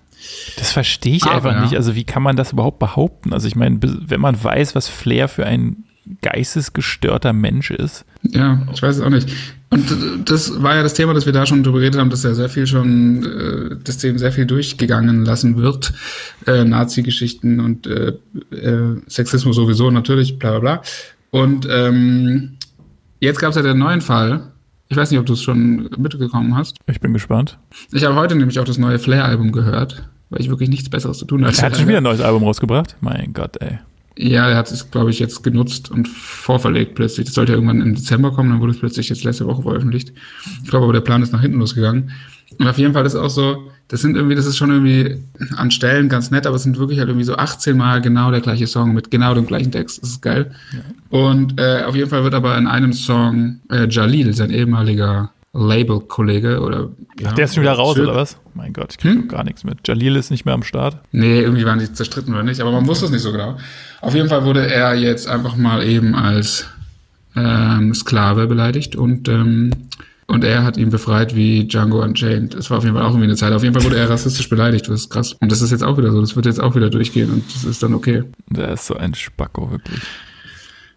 [0.59, 1.61] Das verstehe ich Aber, einfach ja.
[1.63, 1.77] nicht.
[1.77, 3.33] Also wie kann man das überhaupt behaupten?
[3.33, 5.85] Also ich meine, wenn man weiß, was Flair für ein
[6.23, 8.05] geistesgestörter Mensch ist.
[8.23, 9.29] Ja, ich weiß es auch nicht.
[9.71, 12.35] Und das war ja das Thema, dass wir da schon drüber geredet haben, dass ja
[12.35, 15.93] sehr viel schon, äh, dass dem sehr viel durchgegangen lassen wird.
[16.47, 18.15] Äh, Nazi-Geschichten und äh,
[18.51, 20.83] äh, Sexismus sowieso natürlich, bla bla bla.
[21.31, 22.57] Und ähm,
[23.21, 24.51] jetzt gab es ja den neuen Fall.
[24.89, 26.77] Ich weiß nicht, ob du es schon mitbekommen hast.
[26.87, 27.59] Ich bin gespannt.
[27.93, 31.27] Ich habe heute nämlich auch das neue Flair-Album gehört, weil ich wirklich nichts Besseres zu
[31.27, 31.59] tun hatte.
[31.59, 32.97] Er hat schon wieder ein neues Album rausgebracht.
[33.01, 33.79] Mein Gott, ey.
[34.23, 37.27] Ja, er hat es, glaube ich, jetzt genutzt und vorverlegt plötzlich.
[37.27, 40.13] Das sollte ja irgendwann im Dezember kommen, dann wurde es plötzlich jetzt letzte Woche veröffentlicht.
[40.63, 42.11] Ich glaube aber, der Plan ist nach hinten losgegangen.
[42.59, 45.17] Und auf jeden Fall ist auch so, das sind irgendwie, das ist schon irgendwie
[45.57, 48.41] an Stellen ganz nett, aber es sind wirklich halt irgendwie so 18 Mal genau der
[48.41, 50.03] gleiche Song mit genau dem gleichen Text.
[50.03, 50.51] Das ist geil.
[51.09, 56.61] Und äh, auf jeden Fall wird aber in einem Song äh, Jalil, sein ehemaliger Label-Kollege
[56.61, 58.39] oder ja, Der ist schon wieder raus, Zirk- oder was?
[58.55, 59.29] Mein Gott, ich krieg Hm?
[59.29, 59.79] gar nichts mit.
[59.87, 60.99] Jalil ist nicht mehr am Start.
[61.13, 63.57] Nee, irgendwie waren die zerstritten oder nicht, aber man wusste es nicht so genau.
[64.01, 66.67] Auf jeden Fall wurde er jetzt einfach mal eben als
[67.37, 69.71] ähm, Sklave beleidigt und ähm,
[70.27, 72.55] und er hat ihn befreit wie Django Unchained.
[72.55, 73.53] Es war auf jeden Fall auch irgendwie eine Zeit.
[73.53, 75.33] Auf jeden Fall wurde er rassistisch beleidigt, das ist krass.
[75.41, 77.65] Und das ist jetzt auch wieder so, das wird jetzt auch wieder durchgehen und das
[77.65, 78.23] ist dann okay.
[78.49, 79.99] Der ist so ein Spacko, wirklich.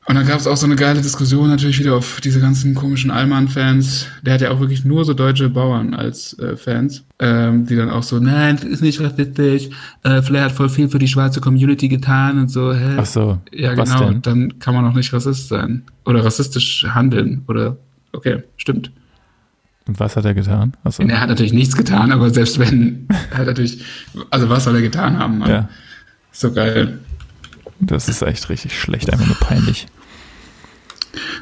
[0.05, 3.09] Und dann gab es auch so eine geile Diskussion natürlich wieder auf diese ganzen komischen
[3.09, 4.07] Allmann-Fans.
[4.21, 7.89] Der hat ja auch wirklich nur so deutsche Bauern als äh, Fans, ähm, die dann
[7.89, 9.69] auch so, nein, das ist nicht rassistisch,
[10.03, 12.95] äh, Flair hat voll viel für die schwarze Community getan und so, hä?
[12.97, 14.21] Ach so, Ja, was genau, denn?
[14.23, 15.83] dann kann man auch nicht Rassist sein.
[16.03, 17.43] Oder rassistisch handeln.
[17.47, 17.77] Oder,
[18.11, 18.91] okay, stimmt.
[19.87, 20.73] Und was hat er getan?
[20.83, 21.03] Ach so.
[21.03, 23.83] Er hat natürlich nichts getan, aber selbst wenn, er hat natürlich,
[24.31, 25.37] also was soll er getan haben?
[25.39, 25.49] Mann?
[25.49, 25.69] Ja,
[26.33, 26.99] So geil.
[27.87, 29.87] Das ist echt richtig schlecht, einfach nur peinlich.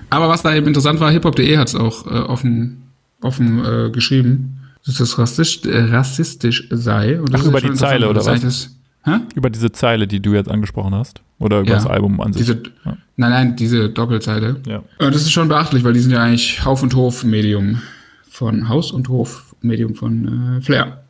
[0.10, 2.84] Aber was da eben interessant war, hiphop.de hat es auch äh, offen,
[3.21, 7.19] offen äh, geschrieben, dass das rassistisch, äh, rassistisch sei.
[7.32, 8.69] Ach, ist über die Zeile, oder was?
[9.04, 9.12] hä?
[9.36, 11.21] Über diese Zeile, die du jetzt angesprochen hast.
[11.39, 12.43] Oder über Ja, das Album an sich.
[12.45, 12.97] Diese, Ja.
[13.17, 14.58] Nein, nein, diese Doppelseite.
[14.67, 14.84] Ja.
[14.99, 17.82] Äh, Das ist schon beachtlich, weil die sind ja eigentlich Hauf und Hof Medium
[18.30, 21.04] von Haus und Hof Medium von äh, Flair.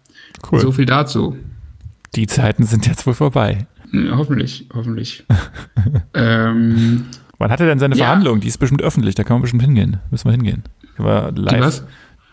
[0.49, 0.59] Cool.
[0.59, 1.37] So viel dazu.
[2.15, 3.67] Die Zeiten sind jetzt wohl vorbei.
[3.91, 5.25] Ja, hoffentlich, hoffentlich.
[6.13, 7.05] ähm,
[7.37, 8.05] Wann hat er denn seine Ja.
[8.05, 8.39] Verhandlung?
[8.39, 9.97] Die ist bestimmt öffentlich, da kann man bestimmt hingehen.
[10.11, 10.63] Müssen wir hingehen.
[10.95, 11.61] Können wir die live.
[11.61, 11.85] was?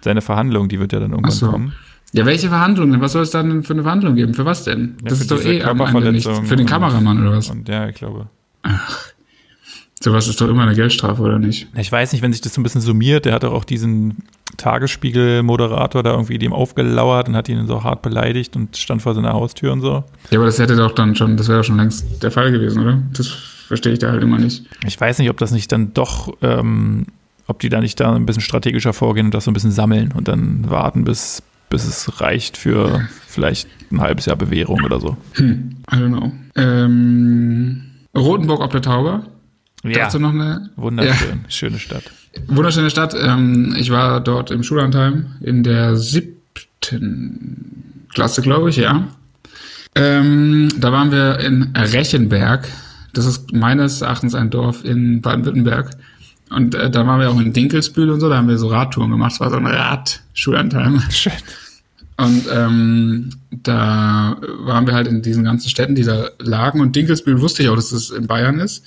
[0.03, 1.51] Seine Verhandlung, die wird ja dann irgendwann Ach so.
[1.51, 1.73] kommen.
[2.13, 3.01] Ja, welche Verhandlung denn?
[3.01, 4.33] Was soll es dann für eine Verhandlung geben?
[4.35, 4.97] Für was denn?
[5.03, 6.25] Ja, das für ist doch eh am Ende nichts.
[6.25, 7.51] Körperverletzung Für den Kameramann oder was?
[7.51, 8.29] Und ja, ich glaube.
[10.01, 11.67] Sowas ist doch immer eine Geldstrafe, oder nicht?
[11.77, 14.19] Ich weiß nicht, wenn sich das so ein bisschen summiert, der hat doch auch diesen
[14.57, 19.33] Tagesspiegel-Moderator da irgendwie dem aufgelauert und hat ihn so hart beleidigt und stand vor seiner
[19.33, 20.05] Haustür und so.
[20.31, 22.83] Ja, aber das hätte doch dann schon, das wäre doch schon längst der Fall gewesen,
[22.83, 23.03] oder?
[23.13, 24.65] Das verstehe ich da halt immer nicht.
[24.87, 27.07] Ich weiß nicht, ob das nicht dann doch, ähm,
[27.47, 30.13] ob die da nicht da ein bisschen strategischer vorgehen und das so ein bisschen sammeln
[30.13, 35.17] und dann warten, bis, bis es reicht für vielleicht ein halbes Jahr Bewährung oder so.
[35.35, 36.33] Hm, I don't know.
[36.57, 37.83] Ähm,
[38.17, 39.25] Rotenburg ob der Tauber.
[39.85, 41.45] Ja, Dazu noch eine wunderschön.
[41.49, 42.03] Schöne Stadt.
[42.47, 43.15] wunderschöne Stadt.
[43.19, 49.09] Ähm, ich war dort im Schullandheim in der siebten Klasse, glaube ich, ja.
[49.95, 52.69] Ähm, da waren wir in Rechenberg.
[53.13, 55.91] Das ist meines Erachtens ein Dorf in Baden-Württemberg.
[56.51, 59.11] Und äh, da waren wir auch in Dinkelsbühl und so, da haben wir so Radtouren
[59.11, 59.33] gemacht.
[59.33, 61.03] Es war so ein Rad-Schullandheim.
[61.11, 61.33] Schön.
[62.17, 66.81] Und ähm, da waren wir halt in diesen ganzen Städten, die da lagen.
[66.81, 68.85] Und Dinkelsbühl wusste ich auch, dass das in Bayern ist.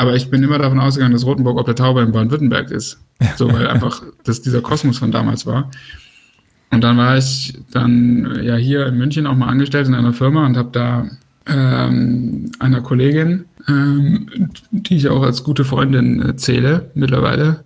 [0.00, 2.98] Aber ich bin immer davon ausgegangen, dass Rotenburg ob der Tauber in Baden-Württemberg ist.
[3.36, 5.70] So, weil einfach das dieser Kosmos von damals war.
[6.70, 10.46] Und dann war ich dann ja hier in München auch mal angestellt in einer Firma
[10.46, 11.06] und habe da
[11.46, 17.64] ähm, einer Kollegin, ähm, die ich auch als gute Freundin äh, zähle mittlerweile,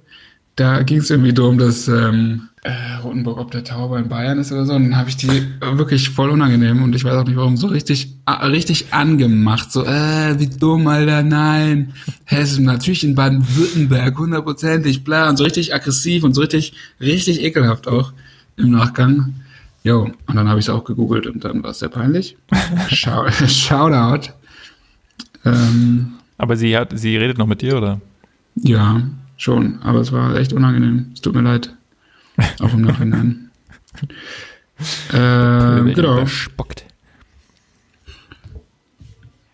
[0.57, 4.53] da ging es irgendwie darum, dass ähm, äh, Rotenburg ob der Tauber in Bayern ist
[4.53, 4.73] oder so.
[4.75, 5.29] Und dann habe ich die
[5.61, 9.71] wirklich voll unangenehm und ich weiß auch nicht warum, so richtig, ah, richtig angemacht.
[9.71, 11.93] So, äh, wie dumm, Alter, nein.
[12.25, 15.29] Hessen, natürlich in Baden-Württemberg, hundertprozentig, bla.
[15.29, 18.13] Und so richtig aggressiv und so richtig, richtig ekelhaft auch
[18.57, 19.35] im Nachgang.
[19.83, 22.39] Jo, und dann habe ich es auch gegoogelt und dann war es sehr peinlich.
[22.89, 24.31] Schau, Shoutout.
[25.45, 28.01] Ähm, Aber sie hat, sie redet noch mit dir, oder?
[28.57, 29.03] ja,
[29.37, 31.11] schon, aber es war echt unangenehm.
[31.15, 31.75] Es tut mir leid.
[32.61, 33.51] Auch im Nachhinein.
[35.13, 36.19] ähm, genau.
[36.19, 36.85] Überspockt.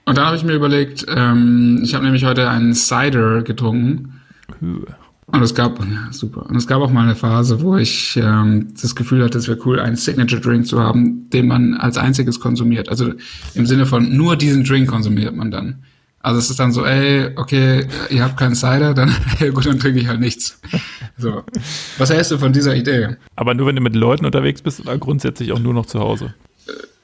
[0.05, 4.21] Und dann habe ich mir überlegt, ähm, ich habe nämlich heute einen Cider getrunken.
[4.61, 6.47] Und es gab, ja, super.
[6.47, 9.61] Und es gab auch mal eine Phase, wo ich ähm, das Gefühl hatte, es wäre
[9.65, 12.89] cool, einen Signature Drink zu haben, den man als einziges konsumiert.
[12.89, 13.13] Also
[13.55, 15.85] im Sinne von nur diesen Drink konsumiert man dann.
[16.23, 19.15] Also es ist dann so, ey, okay, ihr habt keinen Cider, dann
[19.55, 20.61] gut, dann trinke ich halt nichts.
[21.17, 21.43] So.
[21.99, 23.17] Was hältst du von dieser Idee?
[23.37, 26.35] Aber nur wenn du mit Leuten unterwegs bist oder grundsätzlich auch nur noch zu Hause.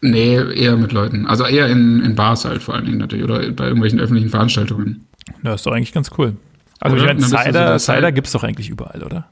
[0.02, 1.26] Nee, eher mit Leuten.
[1.26, 5.06] Also eher in, in Bars halt vor allen Dingen natürlich oder bei irgendwelchen öffentlichen Veranstaltungen.
[5.42, 6.36] Ja, ist doch eigentlich ganz cool.
[6.80, 7.04] Also Oder?
[7.04, 9.28] ich meine, du so Cider, der Cider Cider- gibt es doch eigentlich überall, oder?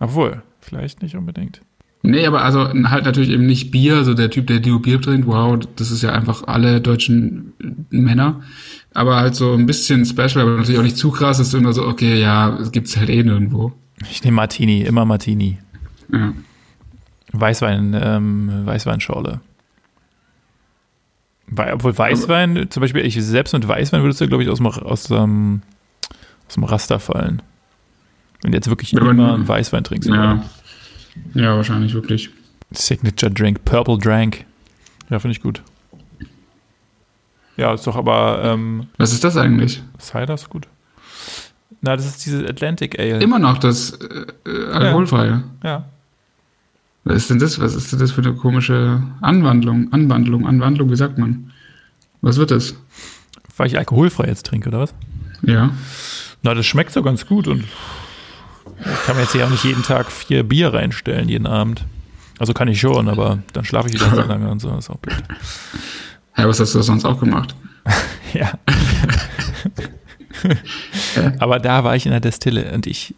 [0.00, 1.60] Obwohl, vielleicht nicht unbedingt.
[2.02, 5.26] Nee, aber also halt natürlich eben nicht Bier, so der Typ, der Dio Bier trinkt,
[5.26, 7.52] wow, das ist ja einfach alle deutschen
[7.90, 8.42] Männer.
[8.94, 11.86] Aber halt so ein bisschen special, aber natürlich auch nicht zu krass, ist immer so,
[11.86, 13.72] okay, ja, es gibt's halt eh nirgendwo.
[14.10, 15.58] Ich nehme Martini, immer Martini.
[16.12, 16.32] Ja.
[17.32, 19.40] Weißwein, ähm, Weißweinschorle.
[21.48, 24.66] Wei- Obwohl Weißwein, zum Beispiel, ich selbst mit Weißwein würdest du, glaube ich, aus dem,
[24.66, 25.62] aus, dem,
[26.46, 27.42] aus dem Raster fallen.
[28.42, 30.08] Wenn du jetzt wirklich aber- immer einen Weißwein trinkst.
[30.08, 30.42] Ja.
[31.34, 32.30] Ja, wahrscheinlich wirklich.
[32.70, 34.44] Signature Drink, Purple Drank.
[35.10, 35.62] Ja, finde ich gut.
[37.58, 39.82] Ja, ist doch aber ähm, Was ist das eigentlich?
[39.98, 40.68] Cider ist gut.
[41.80, 43.18] Na, das ist diese Atlantic Ale.
[43.20, 45.42] Immer noch das äh, äh, alkoholfreie.
[45.64, 45.84] Ja.
[47.04, 47.60] Was ist denn das?
[47.60, 49.92] Was ist denn das für eine komische Anwandlung?
[49.92, 51.52] Anwandlung, Anwandlung, wie sagt man?
[52.20, 52.74] Was wird das?
[53.56, 54.94] Weil ich alkoholfrei jetzt trinke, oder was?
[55.42, 55.70] Ja.
[56.42, 57.64] Na, das schmeckt so ganz gut und
[58.80, 61.84] ich kann mir jetzt ja auch nicht jeden Tag vier Bier reinstellen, jeden Abend.
[62.38, 64.90] Also kann ich schon, aber dann schlafe ich wieder so lange und so, das ist
[64.90, 65.24] auch blöd.
[66.38, 67.54] Ja, was hast du sonst auch gemacht?
[68.34, 68.52] Ja.
[71.38, 73.14] aber da war ich in der Destille und ich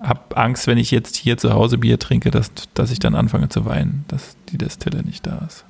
[0.00, 3.50] habe Angst, wenn ich jetzt hier zu Hause Bier trinke, dass, dass ich dann anfange
[3.50, 5.64] zu weinen, dass die Destille nicht da ist.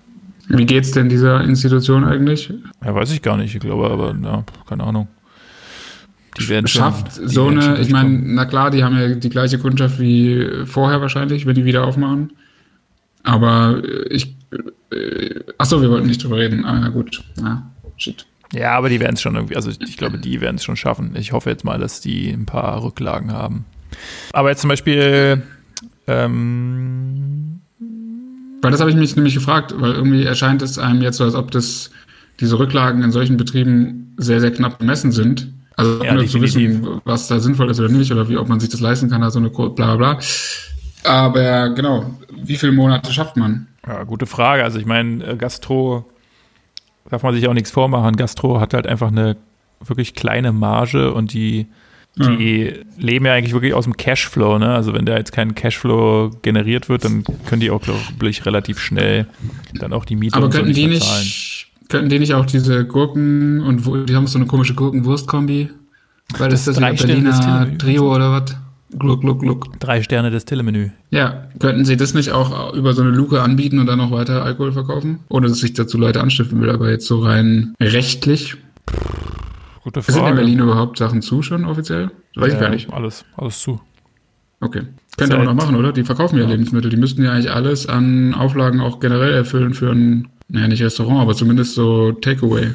[0.48, 2.52] Wie geht's denn dieser Institution eigentlich?
[2.84, 5.08] Ja, weiß ich gar nicht, ich glaube, aber ja, keine Ahnung.
[6.38, 8.96] Die werden schon- Schafft die so werden schon eine, ich meine, na klar, die haben
[8.96, 12.32] ja die gleiche Kundschaft wie vorher wahrscheinlich, wenn die wieder aufmachen.
[13.24, 14.36] Aber äh, ich,
[14.92, 16.64] äh, ach so, wir wollten nicht drüber reden.
[16.64, 17.22] Ah, na gut.
[17.42, 17.62] Ah,
[17.96, 18.26] shit.
[18.52, 21.14] Ja, aber die werden es schon irgendwie, also ich glaube, die werden es schon schaffen.
[21.14, 23.64] Ich hoffe jetzt mal, dass die ein paar Rücklagen haben.
[24.32, 25.42] Aber jetzt zum Beispiel,
[26.08, 27.60] ähm,
[28.62, 31.34] Weil das habe ich mich nämlich gefragt, weil irgendwie erscheint es einem jetzt so, als
[31.34, 31.90] ob das
[32.40, 35.48] diese Rücklagen in solchen Betrieben sehr, sehr knapp bemessen sind.
[35.76, 38.60] Also Ja, ohne zu wissen, was da sinnvoll ist oder nicht, oder wie, ob man
[38.60, 40.20] sich das leisten kann, also eine Ko- bla bla bla.
[41.04, 43.66] Aber genau, wie viele Monate schafft man?
[43.86, 44.62] Ja, gute Frage.
[44.64, 46.04] Also ich meine, äh, Gastro
[47.08, 48.16] darf man sich auch nichts vormachen.
[48.16, 49.36] Gastro hat halt einfach eine
[49.84, 51.66] wirklich kleine Marge und die,
[52.16, 54.58] die leben ja eigentlich wirklich aus dem Cashflow.
[54.58, 54.74] Ne?
[54.74, 58.78] Also wenn da jetzt kein Cashflow generiert wird, dann können die auch, glaube ich, relativ
[58.78, 59.26] schnell
[59.74, 61.20] dann auch die Miete Aber und so könnten nicht die bezahlen.
[61.22, 65.70] nicht, könnten die nicht auch diese Gurken und die haben so eine komische Gurken-Wurst-Kombi?
[66.38, 67.78] Weil das, Das ist das Berliner.
[67.78, 68.56] Trio oder was?
[68.98, 69.78] Gluck, gluck, gluck.
[69.80, 70.90] Drei Sterne des Tille-Menü.
[71.10, 74.42] Ja, könnten sie das nicht auch über so eine Luke anbieten und dann noch weiter
[74.44, 75.20] Alkohol verkaufen?
[75.28, 78.56] Ohne dass sich dazu Leute anstiften will, aber jetzt so rein rechtlich.
[79.84, 80.36] Gute Sind in Frage.
[80.36, 82.10] Berlin überhaupt Sachen zu schon offiziell?
[82.34, 82.92] Weiß ich Ja, gar nicht.
[82.92, 83.80] Alles, alles zu.
[84.60, 84.82] Okay.
[85.16, 85.92] Könnte man halt- noch machen, oder?
[85.92, 86.90] Die verkaufen ja, Lebensmittel.
[86.90, 91.20] Die müssten ja eigentlich alles an Auflagen auch generell erfüllen für ein, naja, nicht Restaurant,
[91.20, 92.72] aber zumindest so Takeaway.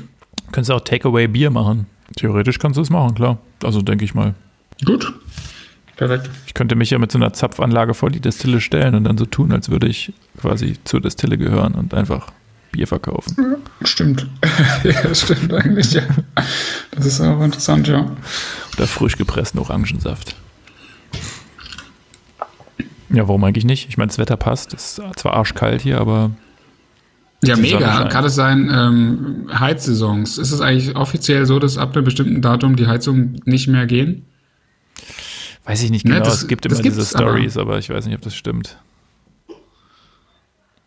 [0.51, 1.85] Könntest du auch Takeaway-Bier machen.
[2.15, 3.37] Theoretisch kannst du es machen, klar.
[3.63, 4.33] Also denke ich mal.
[4.85, 5.13] Gut.
[5.95, 6.29] Perfekt.
[6.45, 9.25] Ich könnte mich ja mit so einer Zapfanlage vor die Destille stellen und dann so
[9.25, 12.31] tun, als würde ich quasi zur Destille gehören und einfach
[12.71, 13.57] Bier verkaufen.
[13.83, 14.27] Stimmt.
[14.83, 16.01] ja, das stimmt eigentlich, ja.
[16.91, 18.11] Das ist auch interessant, ja.
[18.75, 20.35] Oder frisch gepressten Orangensaft.
[23.09, 23.87] Ja, warum eigentlich nicht?
[23.87, 24.73] Ich meine, das Wetter passt.
[24.73, 26.31] Es ist zwar arschkalt hier, aber
[27.41, 28.09] Ja, mega.
[28.09, 30.37] Kann es sein, ähm, Heizsaisons.
[30.37, 34.25] Ist es eigentlich offiziell so, dass ab einem bestimmten Datum die Heizungen nicht mehr gehen?
[35.65, 36.25] Weiß ich nicht Ne, genau.
[36.25, 37.29] das- es gibt immer diese gibt's aber.
[37.31, 38.77] Stories, aber ich weiß nicht, ob das stimmt.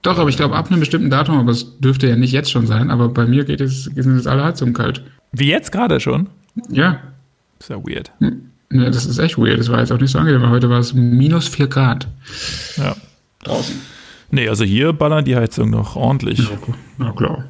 [0.03, 2.67] Doch, aber ich glaube ab einem bestimmten Datum, aber es dürfte ja nicht jetzt schon
[2.67, 5.03] sein, aber bei mir geht es, sind jetzt alle Heizungen kalt.
[5.33, 6.29] Wie jetzt gerade schon?
[6.71, 7.01] Ja.
[7.59, 8.13] Ist ja weird.
[8.21, 8.31] ja,
[8.91, 9.59] das ist echt weird.
[9.59, 12.07] Das war jetzt auch nicht so angenehm, weil heute war es minus 4 Grad
[12.77, 12.95] Ja.
[13.43, 13.75] draußen.
[14.31, 16.49] Nee, also hier ballern die Heizung noch ordentlich.
[16.99, 17.45] Na klar.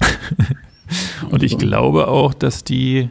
[1.30, 3.08] Und ich glaube auch, dass die.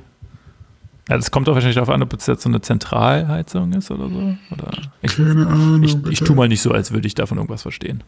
[1.09, 4.09] Ja, das kommt auch wahrscheinlich darauf an, ob es jetzt so eine Zentralheizung ist oder
[4.09, 4.35] so.
[4.51, 4.71] Oder
[5.03, 5.83] ich, Keine Ahnung.
[5.83, 8.03] ich, ich tue mal nicht so, als würde ich davon irgendwas verstehen.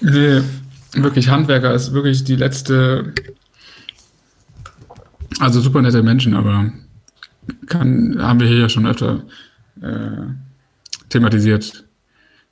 [0.00, 0.40] Nee,
[0.94, 3.12] wirklich, Handwerker ist wirklich die letzte.
[5.40, 6.72] Also super nette Menschen, aber
[7.66, 9.24] kann, haben wir hier ja schon öfter
[9.82, 10.28] äh,
[11.08, 11.84] thematisiert.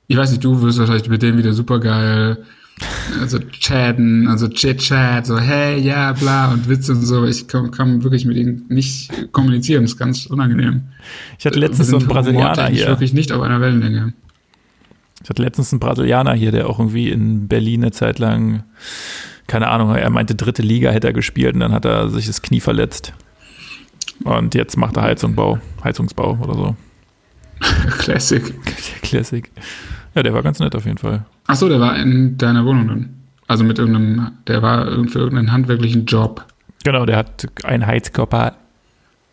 [0.07, 2.43] Ich weiß nicht, du wirst wahrscheinlich mit dem wieder super geil.
[3.19, 7.25] Also chatten, also Chit-Chat, so hey, ja, bla und Witze und so.
[7.25, 10.83] Ich kann, kann wirklich mit ihnen nicht kommunizieren, das ist ganz unangenehm.
[11.37, 12.87] Ich hatte letztens so einen Brasilianer hier.
[12.87, 14.13] wirklich nicht auf einer Wellenlänge.
[15.23, 18.63] Ich hatte letztens einen Brasilianer hier, der auch irgendwie in Berlin eine Zeit lang,
[19.47, 22.41] keine Ahnung, er meinte, dritte Liga hätte er gespielt und dann hat er sich das
[22.41, 23.13] Knie verletzt.
[24.23, 26.75] Und jetzt macht er Heizungbau, Heizungsbau oder so.
[27.99, 28.43] Classic.
[29.01, 29.49] Classic.
[30.15, 31.25] Ja, der war ganz nett auf jeden Fall.
[31.47, 33.09] Ach so, der war in deiner Wohnung dann.
[33.47, 36.45] Also mit irgendeinem, der war für irgendeinen handwerklichen Job.
[36.83, 38.55] Genau, der hat einen Heizkörper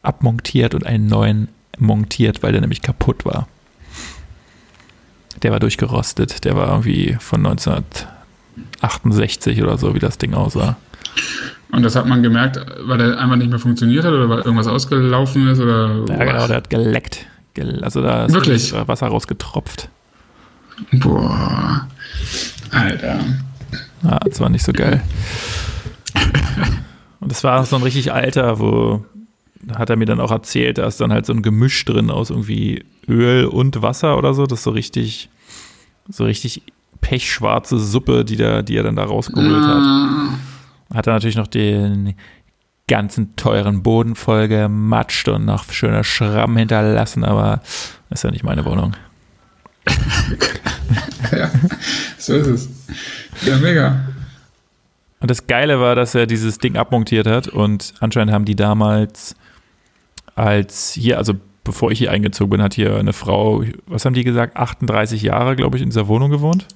[0.02, 3.48] abmontiert und einen neuen montiert, weil der nämlich kaputt war.
[5.42, 6.44] Der war durchgerostet.
[6.44, 10.76] Der war irgendwie von 1968 oder so, wie das Ding aussah.
[11.72, 14.66] Und das hat man gemerkt, weil der einfach nicht mehr funktioniert hat oder weil irgendwas
[14.66, 16.04] ausgelaufen ist oder.
[16.08, 17.26] Ja, genau, der hat geleckt.
[17.54, 18.72] Gel- Also da ist Wirklich?
[18.72, 19.88] Wasser rausgetropft.
[20.92, 21.86] Boah.
[22.70, 23.20] Alter.
[24.02, 25.02] Ja, das war nicht so geil.
[27.20, 29.04] Und das war so ein richtig alter, wo
[29.74, 32.30] hat er mir dann auch erzählt, da ist dann halt so ein Gemisch drin aus
[32.30, 34.46] irgendwie Öl und Wasser oder so.
[34.46, 35.28] Das ist so richtig,
[36.08, 36.62] so richtig
[37.00, 39.82] pechschwarze Suppe, die, da, die er dann da rausgeholt hat.
[40.94, 42.14] Hat er natürlich noch den
[42.88, 47.60] ganzen teuren Boden voll gematscht und noch schöner Schramm hinterlassen, aber
[48.08, 48.96] das ist ja nicht meine Wohnung.
[51.36, 51.50] ja,
[52.18, 52.68] so ist es.
[53.46, 54.00] Ja, mega.
[55.20, 59.36] Und das Geile war, dass er dieses Ding abmontiert hat und anscheinend haben die damals
[60.34, 64.24] als hier, also bevor ich hier eingezogen bin, hat hier eine Frau, was haben die
[64.24, 66.66] gesagt, 38 Jahre, glaube ich, in dieser Wohnung gewohnt.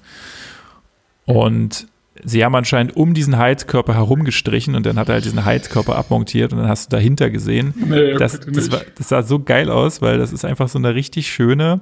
[1.25, 1.87] Und
[2.23, 6.53] sie haben anscheinend um diesen Heizkörper herumgestrichen und dann hat er halt diesen Heizkörper abmontiert
[6.53, 7.73] und dann hast du dahinter gesehen.
[7.75, 10.93] Nee, Das, das, war, das sah so geil aus, weil das ist einfach so eine
[10.93, 11.81] richtig schöne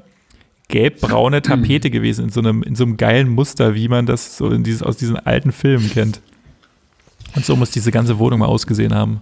[0.69, 4.49] gelbbraune Tapete gewesen in so einem, in so einem geilen Muster, wie man das so
[4.49, 6.21] in dieses, aus diesen alten Filmen kennt.
[7.35, 9.21] Und so muss diese ganze Wohnung mal ausgesehen haben.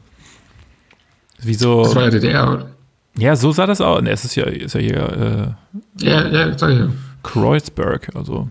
[1.40, 1.84] Wie so.
[1.84, 2.72] Das war ja DDR, oder?
[3.18, 4.02] Ja, so sah das aus.
[4.02, 5.58] Ne, es ist ja, ist ja hier
[6.00, 6.86] Ja, ja, sag ich ja.
[6.86, 6.90] äh,
[7.24, 8.50] Kreuzberg, also.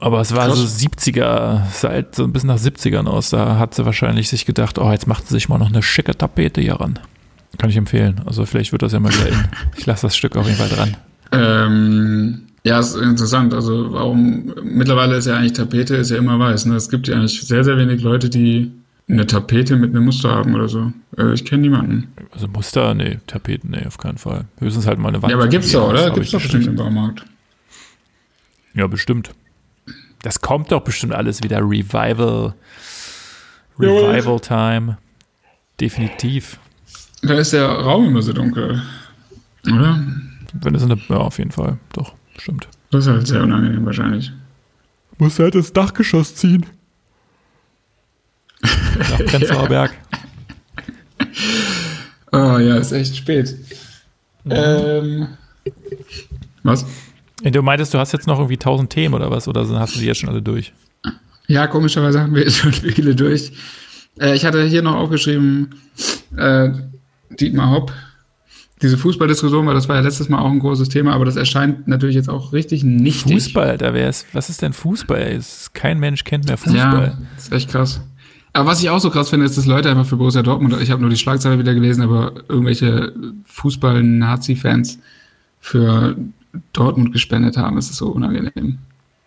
[0.00, 0.58] Aber es war Krass.
[0.58, 3.30] so 70er, sah halt so ein bisschen nach 70ern aus.
[3.30, 6.16] Da hat sie wahrscheinlich sich gedacht, oh, jetzt macht sie sich mal noch eine schicke
[6.16, 6.98] Tapete hier ran.
[7.58, 8.20] Kann ich empfehlen.
[8.26, 9.48] Also vielleicht wird das ja mal wieder in.
[9.76, 10.96] Ich lasse das Stück auf jeden Fall dran.
[11.38, 13.52] Ähm, ja, ist interessant.
[13.52, 16.66] Also warum mittlerweile ist ja eigentlich Tapete ist ja immer weiß.
[16.66, 16.76] Ne?
[16.76, 18.72] Es gibt ja eigentlich sehr, sehr wenig Leute, die
[19.08, 20.92] eine Tapete mit einem Muster haben oder so.
[21.18, 22.12] Äh, ich kenne niemanden.
[22.32, 24.46] Also Muster, nee, Tapeten, nee, auf keinen Fall.
[24.58, 25.30] Höchstens halt mal eine Wand.
[25.30, 26.10] Ja, aber gibt's doch, oder?
[26.10, 27.24] Gibt's doch bestimmt im Baumarkt.
[28.74, 29.30] Ja, bestimmt.
[30.22, 31.58] Das kommt doch bestimmt alles wieder.
[31.58, 32.54] Revival.
[33.78, 34.96] Revival Time.
[35.80, 36.58] Definitiv.
[37.22, 38.82] Da ist der Raum immer so dunkel.
[39.66, 40.02] Oder?
[40.54, 40.98] Wenn es eine.
[41.08, 41.78] Ja, auf jeden Fall.
[41.92, 42.68] Doch, stimmt.
[42.90, 44.32] Das ist halt sehr unangenehm wahrscheinlich.
[45.18, 46.66] Muss halt das Dachgeschoss ziehen.
[48.62, 49.92] Nach Prenzlauer Berg.
[52.32, 53.56] Oh ja, ist echt spät.
[54.48, 55.28] Ähm.
[56.62, 56.86] Was?
[57.42, 59.48] Du meintest, du hast jetzt noch irgendwie 1000 Themen oder was?
[59.48, 60.72] Oder hast du die jetzt schon alle durch?
[61.46, 63.52] Ja, komischerweise haben wir jetzt schon viele durch.
[64.18, 65.74] Äh, ich hatte hier noch aufgeschrieben,
[66.36, 66.70] äh,
[67.30, 67.92] Dietmar Hopp,
[68.82, 71.86] diese Fußballdiskussion, weil das war ja letztes Mal auch ein großes Thema, aber das erscheint
[71.88, 73.32] natürlich jetzt auch richtig nichtig.
[73.32, 74.26] Fußball, da wäre es.
[74.32, 75.40] Was ist denn Fußball?
[75.72, 76.76] Kein Mensch kennt mehr Fußball.
[77.06, 78.00] Ja, das ist echt krass.
[78.52, 80.90] Aber was ich auch so krass finde, ist, dass Leute einfach für Borussia Dortmund, ich
[80.90, 83.12] habe nur die Schlagzeile wieder gelesen, aber irgendwelche
[83.46, 84.98] Fußball-Nazi-Fans
[85.60, 86.16] für
[86.72, 88.78] Dortmund gespendet haben, ist es so unangenehm.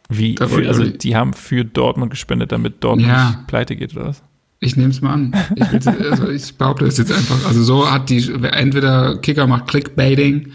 [0.09, 0.35] Wie?
[0.37, 3.29] Für, also nicht- die haben für Dortmund gespendet, damit Dortmund Ja.
[3.31, 4.23] nicht pleite geht, oder was?
[4.59, 5.35] Ich nehme es mal an.
[5.55, 7.45] Ich, also ich behaupte es jetzt einfach.
[7.47, 10.51] Also so hat die, entweder Kicker macht Clickbaiting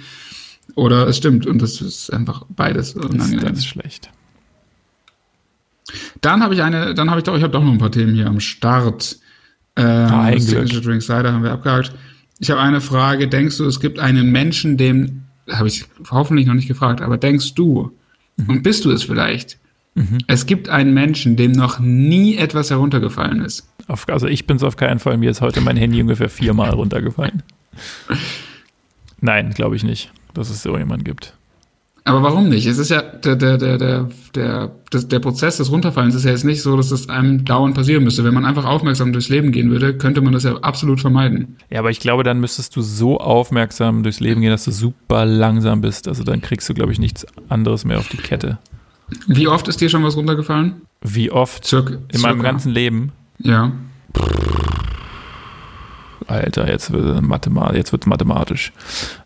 [0.75, 3.41] oder es stimmt und das ist einfach beides Das, unangenehm.
[3.49, 4.11] das ist schlecht.
[6.21, 8.15] Dann habe ich eine, dann habe ich doch, ich habe doch noch ein paar Themen
[8.15, 9.19] hier am Start.
[9.77, 10.47] Ähm, Ah, ein das.
[10.47, 11.93] Signature Drink Cider haben wir abgehakt.
[12.39, 13.29] Ich habe eine Frage.
[13.29, 17.55] Denkst du, es gibt einen Menschen, dem, habe ich hoffentlich noch nicht gefragt, aber denkst
[17.55, 17.93] du,
[18.37, 18.49] Mhm.
[18.49, 19.59] und bist du es vielleicht,
[20.27, 23.69] es gibt einen Menschen, dem noch nie etwas heruntergefallen ist?
[23.89, 25.19] Auf, also ich bin es auf keinen Fall.
[25.19, 27.43] Mir ist heute mein Handy ungefähr viermal runtergefallen.
[29.21, 31.35] Nein, glaube ich nicht, dass es so jemanden gibt.
[32.05, 32.67] Aber warum nicht?
[32.67, 36.33] Es ist ja der, der, der, der, der, das- der Prozess des Runterfallens ist ja
[36.33, 38.25] jetzt nicht so, dass das einem dauernd passieren müsste.
[38.25, 41.57] Wenn man einfach aufmerksam durchs Leben gehen würde, könnte man das ja absolut vermeiden.
[41.71, 45.25] Ja, aber ich glaube, dann müsstest du so aufmerksam durchs Leben gehen, dass du super
[45.27, 46.09] langsam bist.
[46.09, 48.59] Also dann kriegst du, glaube ich, nichts anderes mehr auf die Kette.
[49.27, 50.83] Wie oft ist dir schon was runtergefallen?
[51.03, 51.95] Wie oft Circa.
[51.95, 52.43] in meinem circa.
[52.43, 53.13] ganzen Leben?
[53.39, 53.73] Ja.
[56.29, 58.73] Alter, jetzt wird Mathema jetzt wird's mathematisch.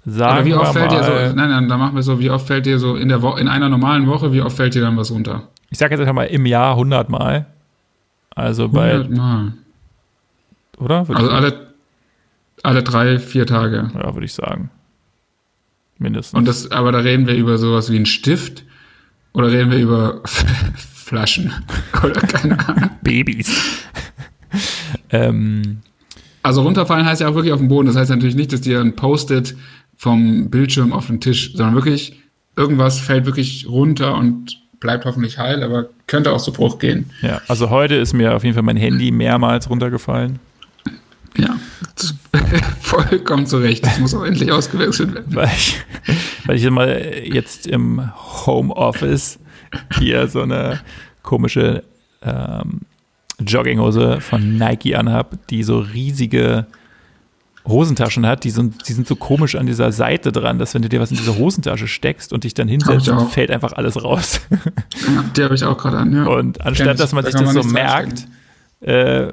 [0.07, 2.31] Sagen Oder wie oft wir fällt dir so, nein, nein, da machen wir so, wie
[2.31, 4.81] oft fällt dir so in der Woche, in einer normalen Woche, wie oft fällt dir
[4.83, 5.49] dann was runter?
[5.70, 7.46] ich sage jetzt einfach mal im Jahr 100 Mal.
[8.35, 9.53] Also bei, 100 Mal.
[10.79, 11.07] oder?
[11.09, 11.66] Würde Also alle,
[12.62, 13.90] alle drei, vier Tage.
[13.94, 14.70] ja, würde ich sagen.
[15.99, 16.37] Mindestens.
[16.38, 18.64] Und das, aber da reden wir über sowas wie einen Stift
[19.37, 20.22] oder reden wir über
[20.94, 21.53] Flaschen
[22.03, 22.90] oder keine Ahnung.
[23.03, 23.51] Babys.
[25.11, 25.79] ähm,
[26.42, 27.87] Also runterfallen heißt ja auch wirklich auf den Boden.
[27.87, 29.55] Das heißt natürlich nicht, dass dir ein Post-it
[29.96, 32.20] vom Bildschirm auf den Tisch, sondern wirklich
[32.57, 37.11] irgendwas fällt wirklich runter und bleibt hoffentlich heil, aber könnte auch zu Bruch gehen.
[37.20, 40.38] ja, also heute ist mir auf jeden Fall mein Handy mehrmals runtergefallen.
[41.37, 41.57] Ja,
[42.80, 43.84] vollkommen zu Recht.
[43.84, 45.34] Das muss auch endlich ausgewechselt werden.
[45.34, 45.76] weil ich,
[46.46, 48.10] weil ich immer jetzt im
[48.46, 49.38] Homeoffice
[49.98, 50.80] hier so eine
[51.22, 51.82] komische
[52.22, 52.80] ähm,
[53.38, 56.66] Jogginghose von Nike anhab, die so riesige
[57.66, 60.88] Hosentaschen hat, die sind, die sind so komisch an dieser Seite dran, dass wenn du
[60.88, 64.40] dir was in diese Hosentasche steckst und dich dann hinsetzt, dann fällt einfach alles raus.
[64.50, 66.24] Ja, die habe ich auch gerade an, ja.
[66.26, 67.00] Und anstatt ich.
[67.00, 68.26] dass man Da sich das man so merkt,
[68.80, 69.26] äh,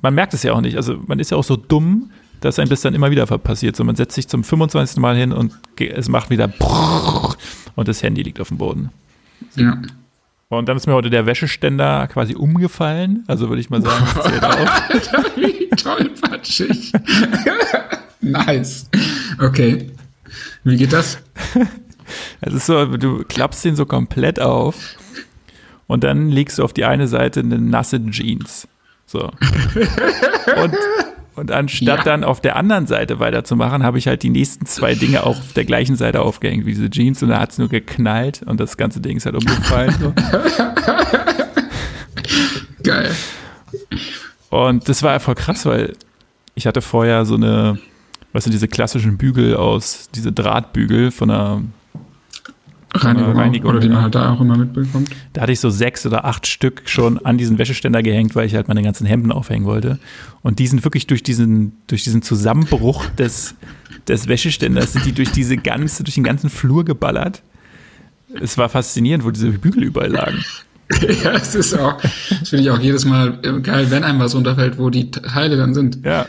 [0.00, 0.76] man merkt es ja auch nicht.
[0.76, 2.10] Also man ist ja auch so dumm,
[2.44, 3.74] dass einem das dann immer wieder passiert.
[3.74, 4.98] So man setzt sich zum 25.
[4.98, 6.52] Mal hin und es macht wieder
[7.74, 8.90] und das Handy liegt auf dem Boden.
[9.56, 9.80] Ja.
[10.50, 13.24] Und dann ist mir heute der Wäscheständer quasi umgefallen.
[13.26, 15.36] Also würde ich mal sagen, das zählt auch.
[15.36, 16.92] Wie tollpatschig.
[18.20, 18.90] nice.
[19.40, 19.90] Okay.
[20.64, 21.18] Wie geht das?
[22.42, 24.96] Es ist so, du klappst den so komplett auf
[25.86, 28.68] und dann legst du auf die eine Seite eine nasse Jeans.
[29.06, 29.20] So.
[30.62, 30.74] Und,
[31.36, 32.04] und anstatt Ja.
[32.04, 35.52] dann auf der anderen Seite weiterzumachen, habe ich halt die nächsten zwei Dinge auch auf
[35.54, 37.22] der gleichen Seite aufgehängt, wie diese Jeans.
[37.22, 39.94] Und da hat es nur geknallt und das ganze Ding ist halt umgefallen.
[40.00, 40.12] So.
[42.82, 43.10] Geil.
[44.50, 45.94] Und das war voll krass, weil
[46.54, 47.78] ich hatte vorher so eine,
[48.32, 51.62] was sind diese klassischen Bügel aus, diese Drahtbügel von einer
[52.94, 55.10] Reinigung, Reinigung, oder die man halt da auch immer mitbekommt.
[55.32, 58.54] Da hatte ich so sechs oder acht Stück schon an diesen Wäscheständer gehängt, weil ich
[58.54, 59.98] halt meine ganzen Hemden aufhängen wollte.
[60.42, 63.54] Und die sind wirklich durch diesen, durch diesen Zusammenbruch des,
[64.06, 67.42] des Wäscheständers, sind die durch diese ganze, durch den ganzen Flur geballert.
[68.40, 70.44] Es war faszinierend, wo diese Bügel überall lagen.
[71.24, 74.34] ja, es ist auch, das finde ich auch jedes Mal äh, geil, wenn einem was
[74.34, 76.04] runterfällt, wo die Teile dann sind.
[76.04, 76.26] Ja.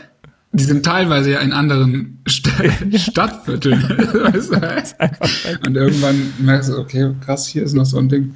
[0.56, 2.48] Die sind teilweise ja in anderen St
[2.96, 3.82] Stadtvierteln.
[3.88, 5.66] Weißt du?
[5.66, 8.34] Und irgendwann merkst du, okay, krass, hier ist noch so ein Ding.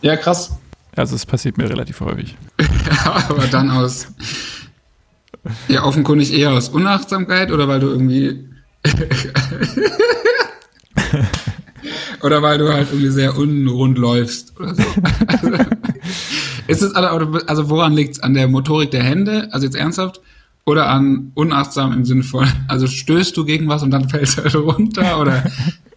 [0.00, 0.52] Ja, krass.
[0.94, 2.36] Also es passiert mir relativ häufig.
[3.28, 4.08] aber dann aus
[5.68, 8.48] Ja, offenkundig eher aus Unachtsamkeit oder weil du irgendwie.
[12.22, 14.84] oder weil du halt irgendwie sehr unrund läufst oder so.
[15.26, 15.48] Also,
[16.68, 18.22] ist es, also woran liegt es?
[18.22, 19.48] An der Motorik der Hände?
[19.50, 20.20] Also jetzt ernsthaft?
[20.70, 24.42] Oder an unachtsam im Sinne von, also stößt du gegen was und dann fällst du
[24.44, 25.20] halt runter?
[25.20, 25.44] Oder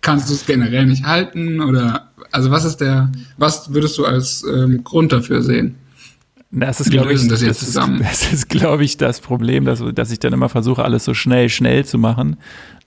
[0.02, 1.62] kannst du es generell nicht halten?
[1.62, 5.76] Oder also was ist der, was würdest du als ähm, Grund dafür sehen?
[6.50, 10.12] Das ist, glaube ich, das, das, ist, das ist, glaube ich, das Problem, dass, dass
[10.12, 12.38] ich dann immer versuche, alles so schnell, schnell zu machen,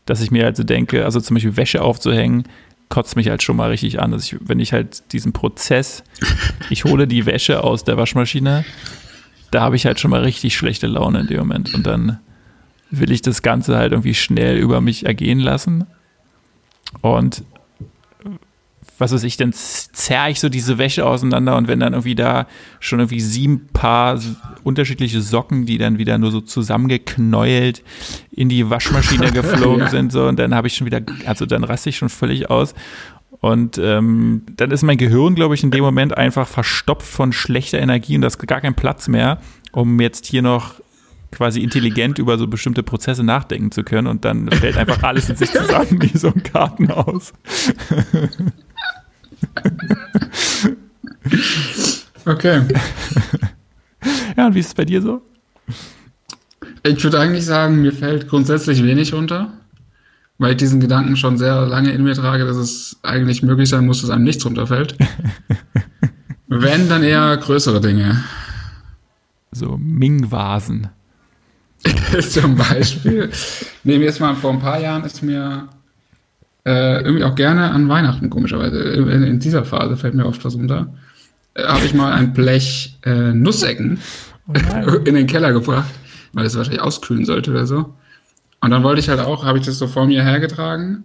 [0.05, 2.45] dass ich mir also denke, also zum Beispiel Wäsche aufzuhängen,
[2.89, 4.13] kotzt mich halt schon mal richtig an.
[4.13, 6.05] Also ich, wenn ich halt diesen Prozess,
[6.71, 8.65] ich hole die Wäsche aus der Waschmaschine,
[9.57, 11.73] da habe ich halt schon mal richtig schlechte Laune in dem Moment.
[11.73, 12.19] Und dann
[12.91, 15.87] will ich das Ganze halt irgendwie schnell über mich ergehen lassen.
[17.01, 17.43] Und
[18.99, 22.47] was weiß ich, dann zerre ich so diese Wäsche auseinander und wenn dann irgendwie da
[22.81, 24.21] schon irgendwie sieben Paar
[24.63, 27.83] unterschiedliche Socken, die dann wieder nur so zusammengeknäult
[28.31, 29.89] in die Waschmaschine geflogen ja.
[29.89, 32.75] sind, so und dann habe ich schon wieder, also dann raste ich schon völlig aus.
[33.41, 37.79] Und ähm, dann ist mein Gehirn, glaube ich, in dem Moment einfach verstopft von schlechter
[37.79, 39.39] Energie und da ist gar kein Platz mehr,
[39.73, 40.81] um jetzt hier noch
[41.33, 45.37] quasi intelligent über so bestimmte Prozesse nachdenken zu können und dann fällt einfach alles in
[45.37, 47.35] sich zusammen wie so ein Kartenhaus.
[52.25, 52.63] okay.
[54.37, 55.23] Ja, und wie ist es bei dir so?
[56.85, 59.53] Ich würde eigentlich sagen, mir fällt grundsätzlich wenig runter,
[60.39, 63.87] weil ich diesen Gedanken schon sehr lange in mir trage, dass es eigentlich möglich sein
[63.87, 64.97] muss, dass einem nichts runterfällt.
[66.49, 68.23] Wenn, dann eher größere Dinge.
[69.51, 70.89] So Ming-Vasen.
[72.21, 73.31] Zum Beispiel.
[73.85, 75.69] Nee, mir ist mal vor ein paar Jahren ist mir
[76.65, 78.81] äh, irgendwie auch gerne an Weihnachten, komischerweise.
[78.81, 80.95] In, in dieser Phase fällt mir oft was runter.
[81.55, 83.99] Äh, Habe ich mal ein Blech äh, Nussecken
[84.49, 84.53] oh
[85.05, 85.93] in den Keller gebracht,
[86.33, 87.95] weil es wahrscheinlich auskühlen sollte oder so.
[88.61, 91.05] Und dann wollte ich halt auch, habe ich das so vor mir hergetragen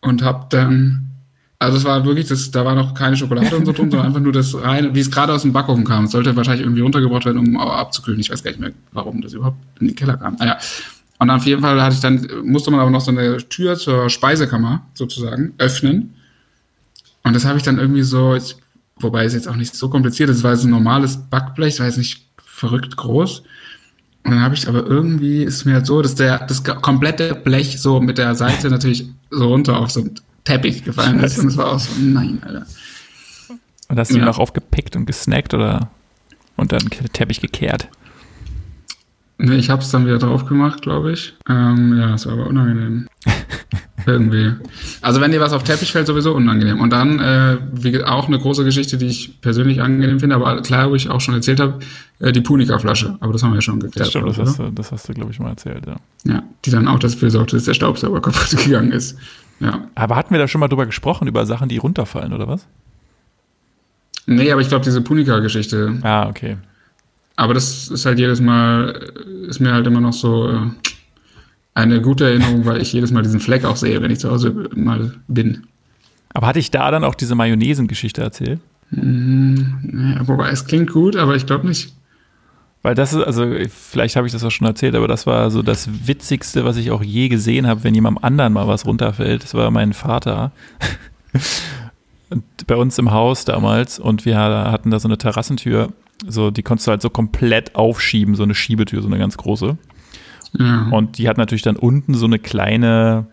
[0.00, 1.08] und habe dann
[1.60, 4.20] also es war wirklich, das, da war noch keine Schokolade und so drin, sondern einfach
[4.20, 6.04] nur das rein, wie es gerade aus dem Backofen kam.
[6.04, 8.20] Es sollte wahrscheinlich irgendwie runtergebracht werden, um abzukühlen.
[8.20, 10.36] Ich weiß gar nicht mehr, warum das überhaupt in den Keller kam.
[10.36, 10.56] Naja.
[11.18, 14.08] Und auf jeden Fall hatte ich dann, musste man aber noch so eine Tür zur
[14.08, 16.14] Speisekammer sozusagen öffnen.
[17.24, 18.54] Und das habe ich dann irgendwie so, ich,
[19.00, 21.80] wobei es jetzt auch nicht so kompliziert ist, es war so ein normales Backblech, es
[21.80, 23.42] war jetzt nicht verrückt groß.
[24.28, 27.80] Und dann habe ich aber irgendwie, ist mir halt so, dass der, das komplette Blech
[27.80, 31.38] so mit der Seite natürlich so runter auf so ein Teppich gefallen ist.
[31.38, 32.66] Und es war auch so, nein, Alter.
[33.88, 34.20] Und hast du ja.
[34.20, 35.88] ihn noch aufgepickt und gesnackt oder
[36.56, 36.82] und dann
[37.14, 37.88] Teppich gekehrt?
[39.38, 41.32] Nee, ich hab's dann wieder drauf gemacht, glaube ich.
[41.48, 43.08] Ähm, ja, es war aber unangenehm.
[44.12, 44.52] Irgendwie.
[45.00, 46.80] Also wenn dir was auf Teppich fällt, sowieso unangenehm.
[46.80, 50.90] Und dann, äh, wie auch eine große Geschichte, die ich persönlich angenehm finde, aber klar,
[50.90, 51.80] wo ich auch schon erzählt habe,
[52.20, 53.16] äh, die Punika-Flasche.
[53.20, 54.06] Aber das haben wir ja schon geklärt.
[54.06, 55.96] Das stimmt, das hast, du, das hast du, glaube ich, mal erzählt, ja.
[56.24, 59.18] Ja, die dann auch dafür sorgte, dass der Staubsauger kaputt gegangen ist.
[59.60, 59.88] Ja.
[59.94, 62.66] Aber hatten wir da schon mal drüber gesprochen, über Sachen, die runterfallen, oder was?
[64.26, 65.98] Nee, aber ich glaube, diese Punika-Geschichte.
[66.02, 66.58] Ah, okay.
[67.36, 69.10] Aber das ist halt jedes Mal,
[69.48, 70.66] ist mir halt immer noch so äh,
[71.74, 74.68] eine gute Erinnerung, weil ich jedes Mal diesen Fleck auch sehe, wenn ich zu Hause
[74.74, 75.66] mal bin.
[76.34, 78.60] Aber hatte ich da dann auch diese Mayonnaise-Geschichte erzählt?
[78.90, 81.94] Mm, ja, wobei, es klingt gut, aber ich glaube nicht.
[82.82, 85.62] Weil das ist, also vielleicht habe ich das auch schon erzählt, aber das war so
[85.62, 89.42] das Witzigste, was ich auch je gesehen habe, wenn jemandem anderen mal was runterfällt.
[89.42, 90.52] Das war mein Vater.
[92.66, 95.92] bei uns im Haus damals und wir hatten da so eine Terrassentür,
[96.26, 99.78] so die konntest du halt so komplett aufschieben, so eine Schiebetür, so eine ganz große.
[100.58, 100.88] Ja.
[100.90, 103.26] Und die hat natürlich dann unten so eine kleine,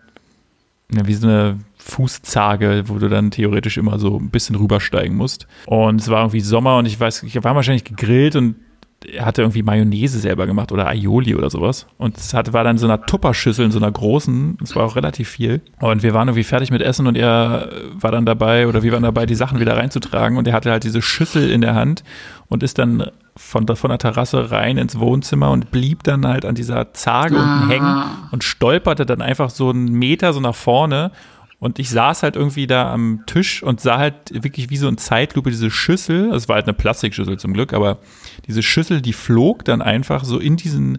[0.88, 5.46] wie so eine Fußzage, wo du dann theoretisch immer so ein bisschen rübersteigen musst.
[5.66, 8.56] Und es war irgendwie Sommer und ich weiß, ich war wahrscheinlich gegrillt und
[9.12, 11.86] er hatte irgendwie Mayonnaise selber gemacht oder Aioli oder sowas.
[11.98, 14.96] Und es hat, war dann so einer Tupperschüssel, in so einer großen, es war auch
[14.96, 15.60] relativ viel.
[15.80, 19.02] Und wir waren irgendwie fertig mit Essen und er war dann dabei oder wir waren
[19.02, 20.38] dabei, die Sachen wieder reinzutragen.
[20.38, 22.04] Und er hatte halt diese Schüssel in der Hand
[22.48, 26.54] und ist dann von, von der Terrasse rein ins Wohnzimmer und blieb dann halt an
[26.54, 27.42] dieser Zage ah.
[27.42, 31.12] unten hängen und stolperte dann einfach so einen Meter so nach vorne
[31.58, 34.98] und ich saß halt irgendwie da am Tisch und sah halt wirklich wie so ein
[34.98, 37.98] Zeitlupe diese Schüssel, es war halt eine Plastikschüssel zum Glück, aber
[38.46, 40.98] diese Schüssel, die flog dann einfach so in diesen,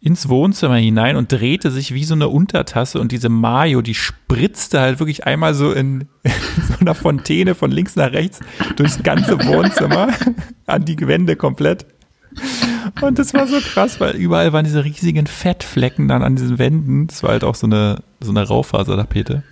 [0.00, 4.80] ins Wohnzimmer hinein und drehte sich wie so eine Untertasse und diese Mayo, die spritzte
[4.80, 6.32] halt wirklich einmal so in, in
[6.68, 8.40] so einer Fontäne von links nach rechts
[8.76, 10.08] durchs ganze Wohnzimmer
[10.66, 11.86] an die Wände komplett.
[13.00, 17.08] Und das war so krass, weil überall waren diese riesigen Fettflecken dann an diesen Wänden.
[17.08, 19.42] Das war halt auch so eine, so eine Raufasertapete.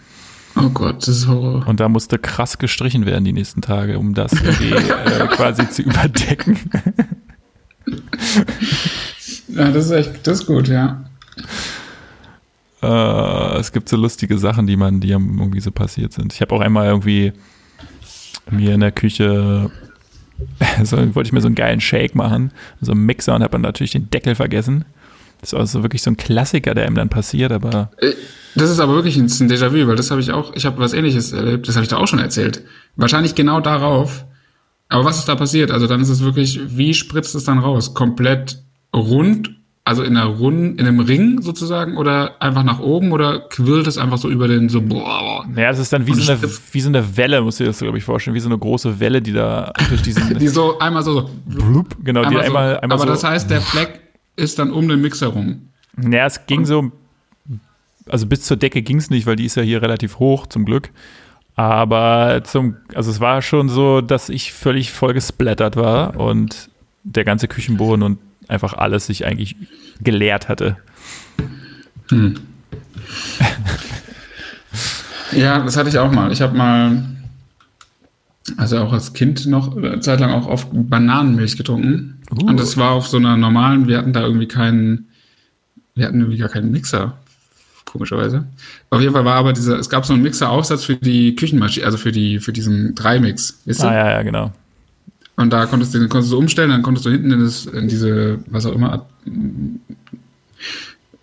[0.56, 1.66] Oh Gott, das ist Horror.
[1.66, 5.82] Und da musste krass gestrichen werden die nächsten Tage, um das irgendwie äh, quasi zu
[5.82, 6.70] überdecken.
[9.56, 11.04] Ja, das ist echt, das ist gut, ja.
[12.82, 16.32] Äh, es gibt so lustige Sachen, die man, die irgendwie so passiert sind.
[16.32, 17.32] Ich habe auch einmal irgendwie
[18.50, 19.70] mir in der Küche
[20.84, 23.62] so, wollte ich mir so einen geilen Shake machen, so einen Mixer und habe dann
[23.62, 24.84] natürlich den Deckel vergessen.
[25.40, 27.90] Das war also wirklich so ein Klassiker, der ihm dann passiert, aber.
[27.98, 28.12] Äh,
[28.54, 31.32] das ist aber wirklich ein Déjà-vu, weil das habe ich auch, ich habe was ähnliches
[31.32, 32.62] erlebt, das habe ich da auch schon erzählt.
[32.96, 34.24] Wahrscheinlich genau darauf.
[34.88, 35.70] Aber was ist da passiert?
[35.70, 37.92] Also dann ist es wirklich, wie spritzt es dann raus?
[37.92, 38.62] Komplett
[38.96, 43.86] rund, also in einer Rund, in einem Ring sozusagen oder einfach nach oben oder quillt
[43.86, 45.46] es einfach so über den so boah.
[45.48, 46.42] Naja, es ist dann wie so, eine,
[46.72, 49.22] wie so eine Welle, du dir das, glaube ich, vorstellen, wie so eine große Welle,
[49.22, 50.38] die da durch diesen.
[50.38, 53.24] die so einmal so, so blub, genau, einmal die einmal, so, einmal Aber so, das
[53.24, 54.00] heißt, der Fleck
[54.34, 55.68] ist dann um den Mixer rum.
[55.96, 56.90] Naja, es ging so
[58.08, 60.64] also bis zur Decke ging es nicht, weil die ist ja hier relativ hoch, zum
[60.64, 60.90] Glück.
[61.54, 66.70] Aber zum, also es war schon so, dass ich völlig voll gesplattert war und
[67.02, 68.18] der ganze Küchenboden und
[68.48, 69.56] einfach alles sich eigentlich
[70.00, 70.76] geleert hatte.
[72.08, 72.36] Hm.
[75.32, 76.32] ja, das hatte ich auch mal.
[76.32, 77.04] Ich habe mal,
[78.56, 82.20] also auch als Kind noch eine Zeit lang auch oft Bananenmilch getrunken.
[82.30, 82.46] Uh.
[82.46, 85.08] Und das war auf so einer normalen, wir hatten da irgendwie keinen,
[85.94, 87.16] wir hatten irgendwie gar keinen Mixer
[87.84, 88.44] komischerweise.
[88.90, 91.98] Auf jeden Fall war aber dieser, es gab so einen Mixer-Aufsatz für die Küchenmaschine, also
[91.98, 93.88] für die, für diesen Dreimix, du?
[93.88, 94.52] Ah, ja, ja, genau.
[95.36, 98.38] Und da konntest du, konntest du umstellen, dann konntest du hinten in, das, in diese,
[98.46, 99.06] was auch immer,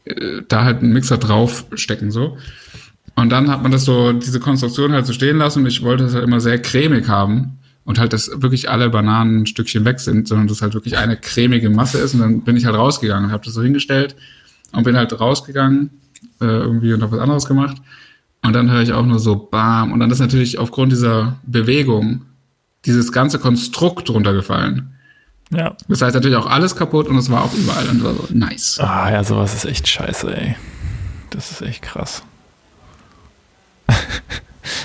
[0.05, 2.37] äh, da halt einen Mixer draufstecken, so.
[3.15, 6.03] Und dann hat man das so, diese Konstruktion halt so stehen lassen und ich wollte
[6.03, 10.47] das halt immer sehr cremig haben und halt, dass wirklich alle Bananenstückchen weg sind, sondern
[10.47, 13.45] dass halt wirklich eine cremige Masse ist und dann bin ich halt rausgegangen und habe
[13.45, 14.15] das so hingestellt
[14.71, 15.89] und bin halt rausgegangen
[16.41, 17.77] äh, irgendwie und habe was anderes gemacht.
[18.43, 19.93] Und dann höre ich auch nur so Bam.
[19.93, 22.23] Und dann ist natürlich aufgrund dieser Bewegung
[22.85, 24.93] dieses ganze Konstrukt runtergefallen.
[25.51, 25.75] Ja.
[25.87, 27.87] Das heißt natürlich auch alles kaputt und es war auch überall.
[27.89, 28.79] Und war so nice.
[28.79, 30.55] Ah ja, sowas ist echt scheiße, ey.
[31.29, 32.23] Das ist echt krass.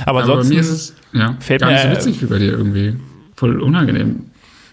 [0.04, 2.38] Aber, Aber bei mir ist es ja, fällt gar mir, nicht so witzig wie bei
[2.38, 2.96] dir irgendwie.
[3.34, 4.30] Voll unangenehm.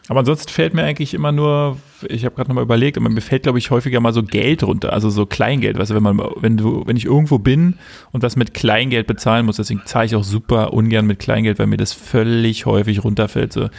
[0.08, 1.78] Aber ansonsten fällt mir eigentlich immer nur,
[2.08, 4.94] ich habe gerade nochmal überlegt, aber mir fällt, glaube ich, häufiger mal so Geld runter,
[4.94, 5.80] also so Kleingeld.
[5.80, 7.80] Weißt du, wenn man, wenn du, wenn ich irgendwo bin
[8.12, 11.68] und was mit Kleingeld bezahlen muss, deswegen zahle ich auch super ungern mit Kleingeld, weil
[11.68, 13.52] mir das völlig häufig runterfällt.
[13.52, 13.70] So.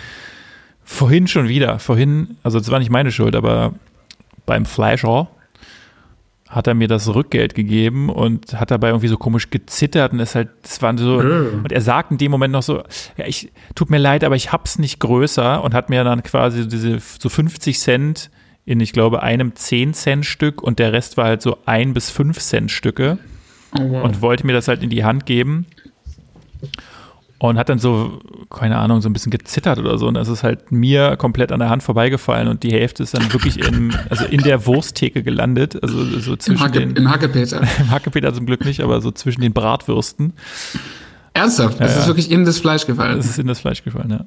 [0.82, 3.74] Vorhin schon wieder, vorhin, also das war nicht meine Schuld, aber
[4.46, 5.28] beim Fleischer
[6.48, 10.34] hat er mir das Rückgeld gegeben und hat dabei irgendwie so komisch gezittert und ist
[10.36, 11.62] halt, das waren so, mhm.
[11.64, 12.82] und er sagt in dem Moment noch so,
[13.16, 16.68] ja, ich, tut mir leid, aber ich hab's nicht größer und hat mir dann quasi
[16.68, 18.30] diese so 50 Cent
[18.64, 22.10] in, ich glaube, einem 10 Cent Stück und der Rest war halt so ein bis
[22.10, 23.18] 5 Cent Stücke
[23.76, 24.04] oh, wow.
[24.04, 25.66] und wollte mir das halt in die Hand geben
[27.38, 28.20] und hat dann so,
[28.50, 30.08] keine Ahnung, so ein bisschen gezittert oder so.
[30.08, 33.30] Und das ist halt mir komplett an der Hand vorbeigefallen und die Hälfte ist dann
[33.32, 35.82] wirklich in, also in der Wursttheke gelandet.
[35.82, 36.96] Also so zwischen Im, Hacke, den.
[36.96, 37.60] Im Hackepeter.
[37.78, 40.32] Im Hackepeter zum Glück nicht, aber so zwischen den Bratwürsten.
[41.34, 41.78] Ernsthaft?
[41.80, 43.18] Das ja, ist wirklich in das Fleisch gefallen.
[43.18, 44.24] Das ist in das Fleisch gefallen, ja.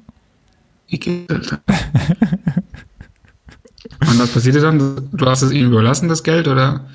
[4.00, 5.08] Und was passierte dann?
[5.12, 6.86] Du hast es ihm überlassen, das Geld, oder?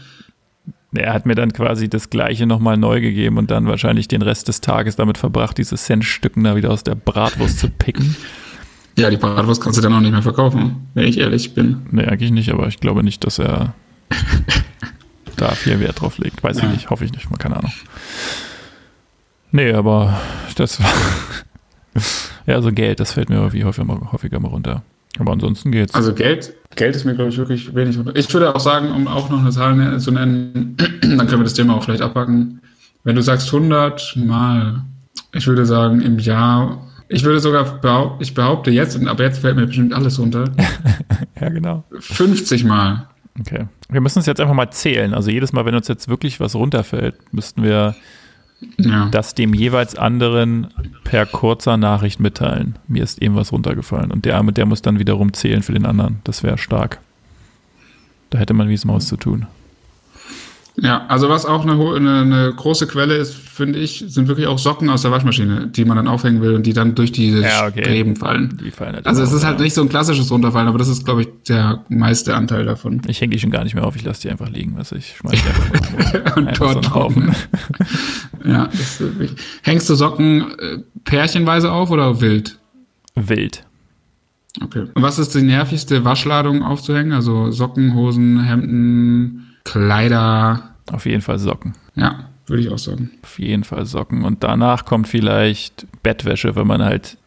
[0.97, 4.47] Er hat mir dann quasi das Gleiche nochmal neu gegeben und dann wahrscheinlich den Rest
[4.47, 8.15] des Tages damit verbracht, diese Centstücken da wieder aus der Bratwurst zu picken.
[8.97, 11.85] Ja, die Bratwurst kannst du dann auch nicht mehr verkaufen, wenn ich ehrlich bin.
[11.91, 13.73] Nee, eigentlich nicht, aber ich glaube nicht, dass er
[15.35, 16.41] da viel Wert drauf legt.
[16.41, 16.63] Weiß ja.
[16.63, 17.73] ich nicht, hoffe ich nicht, mal keine Ahnung.
[19.51, 20.17] Nee, aber
[20.55, 20.89] das war.
[22.45, 24.83] ja, so Geld, das fällt mir irgendwie häufiger, häufiger mal runter.
[25.19, 25.93] Aber ansonsten geht's.
[25.93, 27.97] Also Geld, Geld ist mir, glaube ich, wirklich wenig.
[28.15, 31.53] Ich würde auch sagen, um auch noch eine Zahl zu nennen, dann können wir das
[31.53, 32.61] Thema auch vielleicht abpacken.
[33.03, 34.81] Wenn du sagst 100 Mal,
[35.33, 39.55] ich würde sagen im Jahr, ich würde sogar behaupten, ich behaupte jetzt, aber jetzt fällt
[39.55, 40.45] mir bestimmt alles runter.
[41.39, 41.83] ja, genau.
[41.99, 43.07] 50 Mal.
[43.39, 43.67] Okay.
[43.89, 45.13] Wir müssen es jetzt einfach mal zählen.
[45.13, 47.95] Also jedes Mal, wenn uns jetzt wirklich was runterfällt, müssten wir
[48.77, 49.07] ja.
[49.11, 50.67] das dem jeweils anderen
[51.03, 52.77] per kurzer Nachricht mitteilen.
[52.87, 54.11] Mir ist eben was runtergefallen.
[54.11, 56.19] Und der, der muss dann wiederum zählen für den anderen.
[56.23, 56.99] Das wäre stark.
[58.29, 59.47] Da hätte man wie es Maus zu tun.
[60.77, 64.59] Ja, also was auch eine, eine, eine große Quelle ist, finde ich, sind wirklich auch
[64.59, 67.67] Socken aus der Waschmaschine, die man dann aufhängen will und die dann durch diese ja,
[67.67, 67.81] okay.
[67.81, 68.59] Streben fallen.
[68.61, 71.05] Die fallen halt also es ist halt nicht so ein klassisches Runterfallen, aber das ist,
[71.05, 73.01] glaube ich, der meiste Anteil davon.
[73.07, 75.15] Ich hänge die schon gar nicht mehr auf, ich lasse die einfach liegen, was ich
[75.15, 77.33] schmeiße die einfach und dort so Haufen.
[78.47, 79.33] ja, ist wirklich.
[79.63, 82.57] Hängst du Socken äh, pärchenweise auf oder wild?
[83.15, 83.63] Wild.
[84.63, 84.85] Okay.
[84.93, 87.11] Und was ist die nervigste Waschladung aufzuhängen?
[87.11, 90.75] Also Socken, Hosen, Hemden, Kleider.
[90.91, 91.73] Auf jeden Fall Socken.
[91.95, 93.11] Ja, würde ich auch sagen.
[93.23, 94.23] Auf jeden Fall Socken.
[94.23, 97.17] Und danach kommt vielleicht Bettwäsche, wenn man halt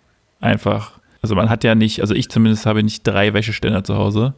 [0.41, 4.35] einfach Also man hat ja nicht, also ich zumindest habe nicht drei Wäscheständer zu Hause.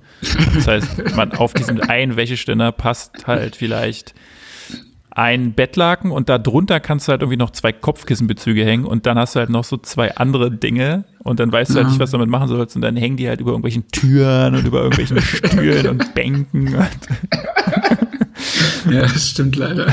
[0.55, 4.15] Das heißt, man auf diesen einen Wäscheständer passt halt vielleicht
[5.21, 9.19] ein Bettlaken und da drunter kannst du halt irgendwie noch zwei Kopfkissenbezüge hängen und dann
[9.19, 12.11] hast du halt noch so zwei andere Dinge und dann weißt du halt nicht, was
[12.11, 15.21] du damit machen sollst und dann hängen die halt über irgendwelchen Türen und über irgendwelchen
[15.21, 16.69] Stühlen und Bänken.
[18.91, 19.93] ja, das stimmt leider.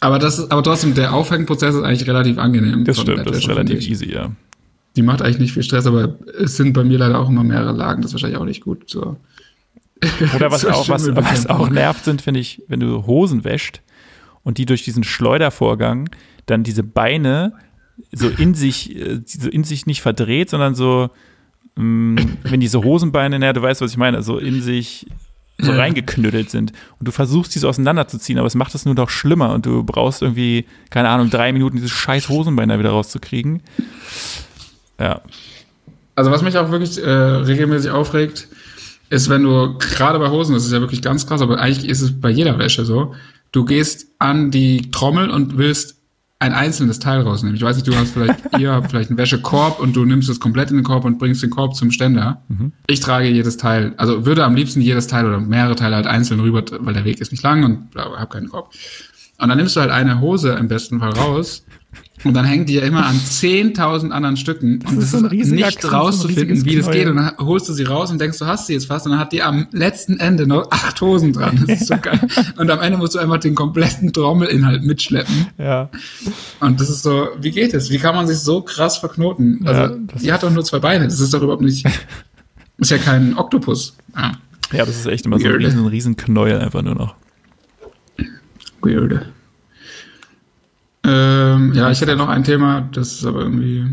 [0.00, 2.86] Aber das ist, aber trotzdem, der Aufhängprozess ist eigentlich relativ angenehm.
[2.86, 4.30] Das stimmt, das ist relativ easy, ja.
[4.96, 7.72] Die macht eigentlich nicht viel Stress, aber es sind bei mir leider auch immer mehrere
[7.72, 8.00] Lagen.
[8.00, 8.88] Das ist wahrscheinlich auch nicht gut.
[8.88, 9.18] So.
[10.34, 13.82] Oder was auch, was, was auch nervt, sind, finde ich, wenn du Hosen wäscht
[14.48, 16.08] und die durch diesen Schleudervorgang
[16.46, 17.52] dann diese Beine
[18.12, 21.10] so in sich, äh, so in sich nicht verdreht, sondern so,
[21.76, 25.06] mh, wenn diese Hosenbeine, naja, du weißt, was ich meine, so in sich
[25.58, 26.72] so reingeknüttelt sind.
[26.98, 30.22] Und du versuchst, diese auseinanderzuziehen, aber es macht es nur noch schlimmer und du brauchst
[30.22, 33.60] irgendwie, keine Ahnung, drei Minuten, diese scheiß Hosenbeine wieder rauszukriegen.
[34.98, 35.20] Ja.
[36.14, 38.48] Also was mich auch wirklich äh, regelmäßig aufregt,
[39.10, 42.00] ist, wenn du, gerade bei Hosen, das ist ja wirklich ganz krass, aber eigentlich ist
[42.00, 43.14] es bei jeder Wäsche so,
[43.52, 45.96] du gehst an die Trommel und willst
[46.40, 47.56] ein einzelnes Teil rausnehmen.
[47.56, 50.38] Ich weiß nicht, du hast vielleicht, ihr habt vielleicht einen Wäschekorb und du nimmst es
[50.38, 52.42] komplett in den Korb und bringst den Korb zum Ständer.
[52.48, 52.72] Mhm.
[52.86, 56.40] Ich trage jedes Teil, also würde am liebsten jedes Teil oder mehrere Teile halt einzeln
[56.40, 58.72] rüber, weil der Weg ist nicht lang und hab keinen Korb.
[59.40, 61.64] Und dann nimmst du halt eine Hose im besten Fall raus
[62.24, 64.80] und dann hängen die ja immer an 10.000 anderen Stücken.
[64.88, 67.06] Und das, das ist, ist nicht rauszufinden, wie das geht.
[67.06, 69.06] Und dann holst du sie raus und denkst, du hast sie jetzt fast.
[69.06, 71.64] Und dann hat die am letzten Ende noch acht Hosen dran.
[71.66, 72.20] Das ist so geil.
[72.56, 75.46] Und am Ende musst du einfach den kompletten Trommelinhalt mitschleppen.
[75.58, 75.90] Ja.
[76.60, 77.90] Und das ist so, wie geht es?
[77.90, 79.60] Wie kann man sich so krass verknoten?
[79.64, 81.04] Also, ja, die hat doch nur zwei Beine.
[81.04, 81.86] Das ist doch überhaupt nicht,
[82.78, 83.96] ist ja kein Oktopus.
[84.16, 84.32] Ja,
[84.72, 85.52] ja das ist echt immer Weird.
[85.52, 87.14] so ein riesen, riesen Knäuel einfach nur noch.
[88.82, 89.26] Weird.
[91.10, 93.86] Ähm, ja, ich hätte noch ein Thema, das ist aber irgendwie,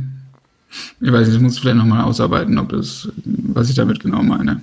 [1.00, 4.62] ich weiß nicht, ich muss vielleicht nochmal ausarbeiten, ob das, was ich damit genau meine.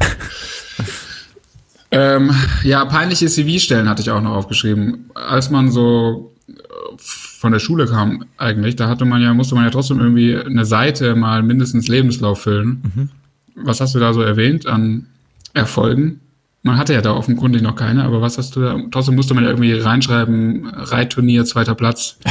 [1.90, 2.30] ähm,
[2.64, 5.10] ja, peinliche CV-Stellen hatte ich auch noch aufgeschrieben.
[5.14, 6.52] Als man so äh,
[6.96, 10.64] von der Schule kam eigentlich, da hatte man ja, musste man ja trotzdem irgendwie eine
[10.64, 12.82] Seite mal mindestens Lebenslauf füllen.
[12.94, 13.10] Mhm.
[13.54, 15.08] Was hast du da so erwähnt an
[15.52, 16.21] Erfolgen?
[16.62, 18.78] Man hatte ja da offenkundig noch keine, aber was hast du da?
[18.90, 22.18] Trotzdem musste man ja irgendwie reinschreiben, Reitturnier, zweiter Platz.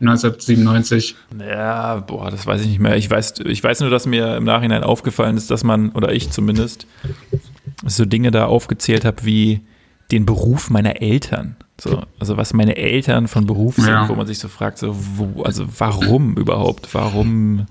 [0.00, 1.16] 1997.
[1.38, 2.96] Ja, boah, das weiß ich nicht mehr.
[2.96, 6.30] Ich weiß, ich weiß nur, dass mir im Nachhinein aufgefallen ist, dass man, oder ich
[6.30, 6.86] zumindest,
[7.84, 9.62] so Dinge da aufgezählt habe wie
[10.10, 11.56] den Beruf meiner Eltern.
[11.78, 14.08] So, also was meine Eltern von Beruf sind, ja.
[14.08, 16.94] wo man sich so fragt, so, wo, also warum überhaupt?
[16.94, 17.66] Warum?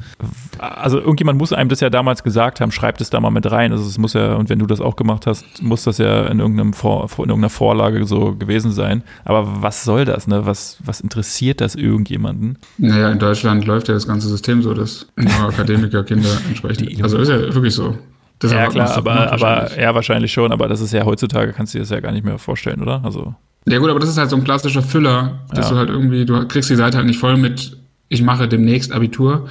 [0.59, 3.71] Also irgendjemand muss einem das ja damals gesagt haben, schreibt es da mal mit rein.
[3.71, 6.39] Also es muss ja, und wenn du das auch gemacht hast, muss das ja in,
[6.39, 9.01] irgendeinem Vor, in irgendeiner Vorlage so gewesen sein.
[9.23, 10.27] Aber was soll das?
[10.27, 10.45] Ne?
[10.45, 12.59] Was, was interessiert das irgendjemanden?
[12.77, 17.01] Naja, in Deutschland läuft ja das ganze System so, dass Akademikerkinder entsprechend.
[17.01, 17.97] Also ist ja wirklich so.
[18.39, 21.77] Das ja, klar, aber, aber ja, wahrscheinlich schon, aber das ist ja heutzutage, kannst du
[21.77, 23.01] dir das ja gar nicht mehr vorstellen, oder?
[23.03, 23.33] Also.
[23.67, 25.71] Ja, gut, aber das ist halt so ein klassischer Füller, dass ja.
[25.71, 27.77] du halt irgendwie, du kriegst die Seite halt nicht voll mit,
[28.09, 29.47] ich mache demnächst Abitur.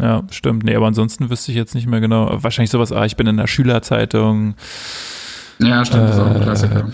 [0.00, 0.64] Ja, stimmt.
[0.64, 2.42] Nee, aber ansonsten wüsste ich jetzt nicht mehr genau.
[2.42, 4.54] Wahrscheinlich sowas, ah, ich bin in der Schülerzeitung.
[5.58, 6.88] Ja, stimmt, äh, das ist auch ein Klassiker.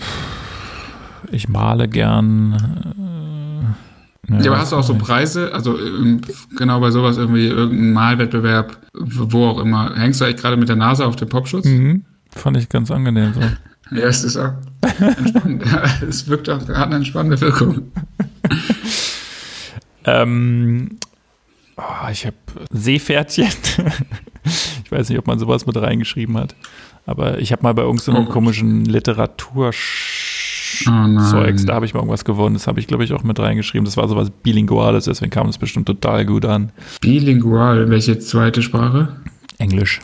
[1.31, 2.53] Ich male gern.
[2.53, 3.96] Äh,
[4.29, 5.53] ja, aber hast du auch so Preise?
[5.53, 6.21] Also ähm,
[6.57, 9.95] genau bei sowas irgendwie irgendein Malwettbewerb, wo auch immer.
[9.95, 11.65] Hängst du eigentlich gerade mit der Nase auf dem Popschutz?
[11.65, 12.03] Mhm.
[12.31, 13.41] Fand ich ganz angenehm so.
[13.89, 14.51] Ja, es ist auch
[14.99, 15.63] entspannend.
[16.09, 17.89] es wirkt auch, hat eine entspannende Wirkung.
[20.03, 20.97] ähm,
[21.77, 22.35] oh, ich habe
[22.71, 23.47] Seepferdchen.
[24.83, 26.53] ich weiß nicht, ob man sowas mit reingeschrieben hat.
[27.05, 28.29] Aber ich habe mal bei irgendeinem oh.
[28.29, 29.77] komischen Literaturzeugs,
[30.87, 32.55] oh da habe ich mal irgendwas gewonnen.
[32.55, 33.85] Das habe ich, glaube ich, auch mit reingeschrieben.
[33.85, 36.71] Das war sowas Bilinguales, deswegen kam es bestimmt total gut an.
[37.01, 39.17] Bilingual, welche zweite Sprache?
[39.57, 39.99] Englisch.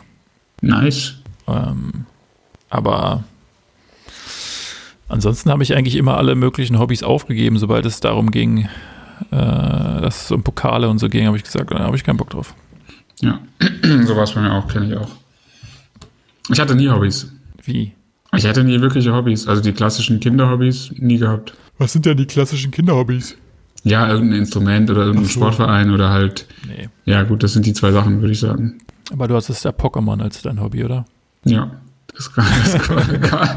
[0.60, 1.14] Nice.
[1.46, 2.06] Ähm,
[2.70, 3.24] aber
[5.08, 8.68] Ansonsten habe ich eigentlich immer alle möglichen Hobbys aufgegeben, sobald es darum ging,
[9.30, 12.16] äh, dass es um Pokale und so ging, habe ich gesagt, da habe ich keinen
[12.16, 12.54] Bock drauf.
[13.20, 13.38] Ja,
[14.04, 15.10] so war es bei mir auch, kenne ich auch.
[16.50, 17.30] Ich hatte nie Hobbys.
[17.62, 17.92] Wie?
[18.36, 21.54] Ich hatte nie wirkliche Hobbys, also die klassischen Kinderhobbys nie gehabt.
[21.78, 23.36] Was sind denn die klassischen Kinderhobbys?
[23.84, 25.32] Ja, irgendein Instrument oder irgendein so.
[25.32, 26.46] Sportverein oder halt.
[26.66, 26.88] Nee.
[27.04, 28.78] Ja, gut, das sind die zwei Sachen, würde ich sagen.
[29.12, 31.04] Aber du hattest ja Pokémon als dein Hobby, oder?
[31.44, 31.70] Ja.
[32.14, 33.48] Das kann, das kann, kann,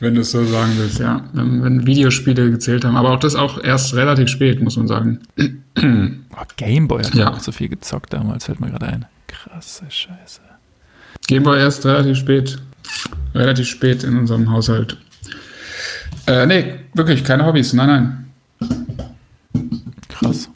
[0.00, 1.24] wenn du es so sagen willst, ja.
[1.32, 2.96] Wenn, wenn, Videospiele gezählt haben.
[2.96, 5.20] Aber auch das auch erst relativ spät, muss man sagen.
[6.40, 9.06] Oh, Gameboy hat ja auch so viel gezockt damals, fällt mir gerade ein.
[9.26, 10.40] Krasse Scheiße.
[11.26, 12.58] Gameboy erst relativ spät.
[13.34, 14.96] Relativ spät in unserem Haushalt.
[16.26, 17.72] Äh, nee, wirklich, keine Hobbys.
[17.72, 17.88] Nein,
[18.60, 18.88] nein.
[20.08, 20.50] Krass.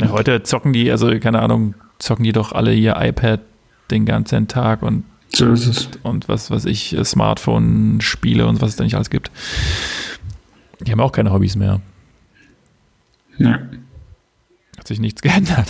[0.00, 3.40] Ja, heute zocken die, also keine Ahnung, zocken die doch alle ihr iPad
[3.90, 5.88] den ganzen Tag und, So ist es.
[6.02, 9.30] und was weiß ich, Smartphone-Spiele und was es da nicht alles gibt.
[10.80, 11.80] Die haben auch keine Hobbys mehr.
[13.38, 13.60] Ja.
[14.78, 15.68] Hat sich nichts geändert.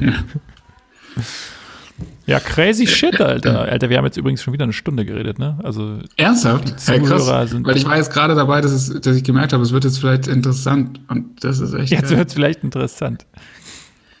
[0.00, 0.12] Ja,
[2.40, 3.60] crazy shit, Alter.
[3.62, 5.58] Alter, wir haben jetzt übrigens schon wieder eine Stunde geredet, ne?
[5.62, 6.64] Also, Ernsthaft?
[6.76, 6.84] Krass.
[6.86, 9.72] Zuhörer sind- Weil ich war jetzt gerade dabei, dass, es, dass ich gemerkt habe, es
[9.72, 11.00] wird jetzt vielleicht interessant.
[11.08, 11.92] Und das ist echt.
[11.92, 13.26] jetzt wird es vielleicht interessant.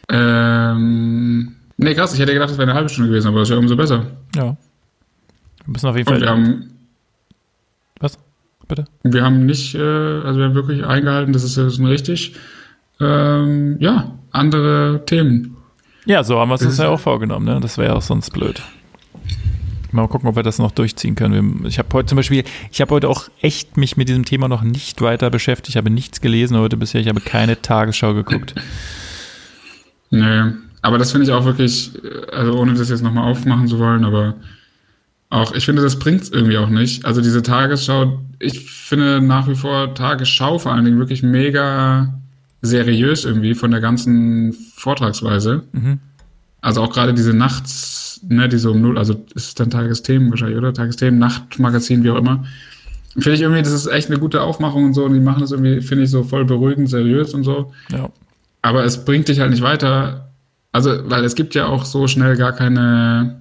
[0.08, 2.14] Ähm, nee, krass.
[2.14, 4.06] Ich hätte gedacht, es wäre eine halbe Stunde gewesen, aber das ist ja umso besser.
[4.36, 4.56] Ja.
[5.64, 6.22] Wir müssen auf jeden Und Fall.
[6.22, 6.70] wir haben,
[8.00, 8.18] was?
[8.68, 8.84] Bitte?
[9.02, 12.34] wir haben nicht, äh, also wir haben wirklich eingehalten, das ist ja richtig.
[13.00, 15.53] Ähm, ja, andere Themen.
[16.06, 17.60] Ja, so haben wir es uns Das- ja auch vorgenommen, ne?
[17.60, 18.62] Das wäre ja auch sonst blöd.
[19.92, 21.64] Mal gucken, ob wir das noch durchziehen können.
[21.66, 22.42] Ich habe heute zum Beispiel,
[22.72, 25.68] ich habe heute auch echt mich mit diesem Thema noch nicht weiter beschäftigt.
[25.70, 27.00] Ich habe nichts gelesen heute bisher.
[27.00, 28.54] Ich habe keine Tagesschau geguckt.
[30.10, 30.42] Nee,
[30.82, 31.92] aber das finde ich auch wirklich,
[32.32, 34.34] also ohne das jetzt nochmal aufmachen zu wollen, aber
[35.30, 37.04] auch, ich finde, das bringt es irgendwie auch nicht.
[37.04, 42.14] Also diese Tagesschau, ich finde nach wie vor Tagesschau vor allen Dingen wirklich mega
[42.64, 45.64] seriös irgendwie von der ganzen Vortragsweise.
[45.72, 46.00] Mhm.
[46.60, 50.30] Also auch gerade diese Nachts, ne, die so um null, also ist es dann Tagesthemen
[50.30, 50.72] wahrscheinlich, oder?
[50.72, 52.44] Tagesthemen, Nachtmagazin, wie auch immer.
[53.12, 55.52] Finde ich irgendwie, das ist echt eine gute Aufmachung und so und die machen das
[55.52, 57.72] irgendwie, finde ich, so voll beruhigend, seriös und so.
[57.92, 58.10] Ja.
[58.62, 60.30] Aber es bringt dich halt nicht weiter.
[60.72, 63.40] Also, weil es gibt ja auch so schnell gar keine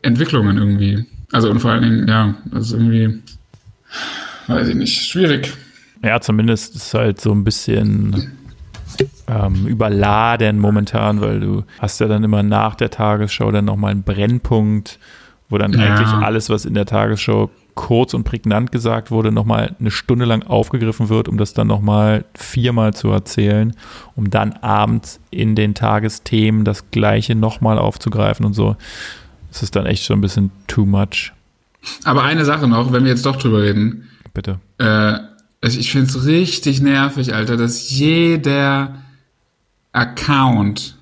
[0.00, 1.04] Entwicklungen irgendwie.
[1.30, 3.20] Also, und vor allen Dingen, ja, das ist irgendwie,
[4.48, 5.52] weiß ich nicht, schwierig.
[6.02, 8.32] Ja, zumindest ist halt so ein bisschen
[9.28, 14.02] ähm, überladen momentan, weil du hast ja dann immer nach der Tagesschau dann nochmal einen
[14.02, 14.98] Brennpunkt,
[15.48, 15.80] wo dann Ja.
[15.94, 20.42] eigentlich alles, was in der Tagesschau kurz und prägnant gesagt wurde, nochmal eine Stunde lang
[20.42, 23.74] aufgegriffen wird, um das dann nochmal viermal zu erzählen,
[24.14, 28.76] um dann abends in den Tagesthemen das Gleiche nochmal aufzugreifen und so.
[29.50, 31.32] Das ist dann echt schon ein bisschen too much.
[32.04, 34.08] Aber eine Sache noch, wenn wir jetzt doch drüber reden.
[34.34, 34.60] Bitte.
[34.78, 35.14] Äh,
[35.62, 38.98] also ich finde es richtig nervig, Alter, dass jeder
[39.92, 40.96] Account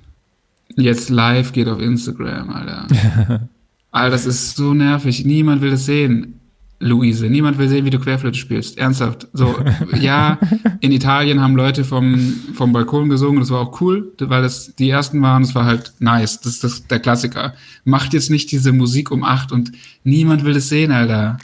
[0.75, 2.87] jetzt live geht auf Instagram, Alter.
[3.91, 5.25] Alter, das ist so nervig.
[5.25, 6.37] Niemand will das sehen.
[6.79, 8.77] Luise, niemand will sehen, wie du Querflöte spielst.
[8.77, 9.27] Ernsthaft.
[9.33, 9.55] So,
[9.99, 10.39] ja,
[10.79, 12.17] in Italien haben Leute vom,
[12.55, 15.93] vom Balkon gesungen, das war auch cool, weil das die ersten waren, das war halt
[15.99, 16.39] nice.
[16.39, 17.53] Das ist das, der Klassiker.
[17.83, 19.71] Macht jetzt nicht diese Musik um acht und
[20.03, 21.37] niemand will das sehen, Alter.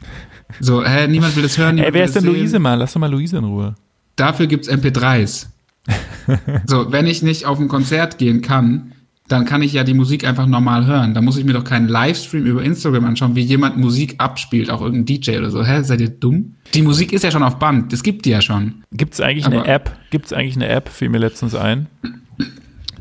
[0.59, 1.77] So, hä, niemand will das hören.
[1.77, 2.33] Ey, niemand wer will ist denn sehen.
[2.33, 2.75] Luise mal?
[2.75, 3.75] Lass doch mal Luise in Ruhe.
[4.15, 5.47] Dafür gibt's MP3s.
[6.65, 8.93] so, wenn ich nicht auf ein Konzert gehen kann,
[9.27, 11.13] dann kann ich ja die Musik einfach normal hören.
[11.13, 14.81] Da muss ich mir doch keinen Livestream über Instagram anschauen, wie jemand Musik abspielt, auch
[14.81, 15.65] irgendein DJ oder so.
[15.65, 16.53] Hä, seid ihr dumm?
[16.73, 18.83] Die Musik ist ja schon auf Band, das gibt die ja schon.
[18.93, 19.97] Gibt es eigentlich eine Aber- App?
[20.11, 20.87] Gibt es eigentlich eine App?
[20.89, 21.87] Fiel mir letztens ein.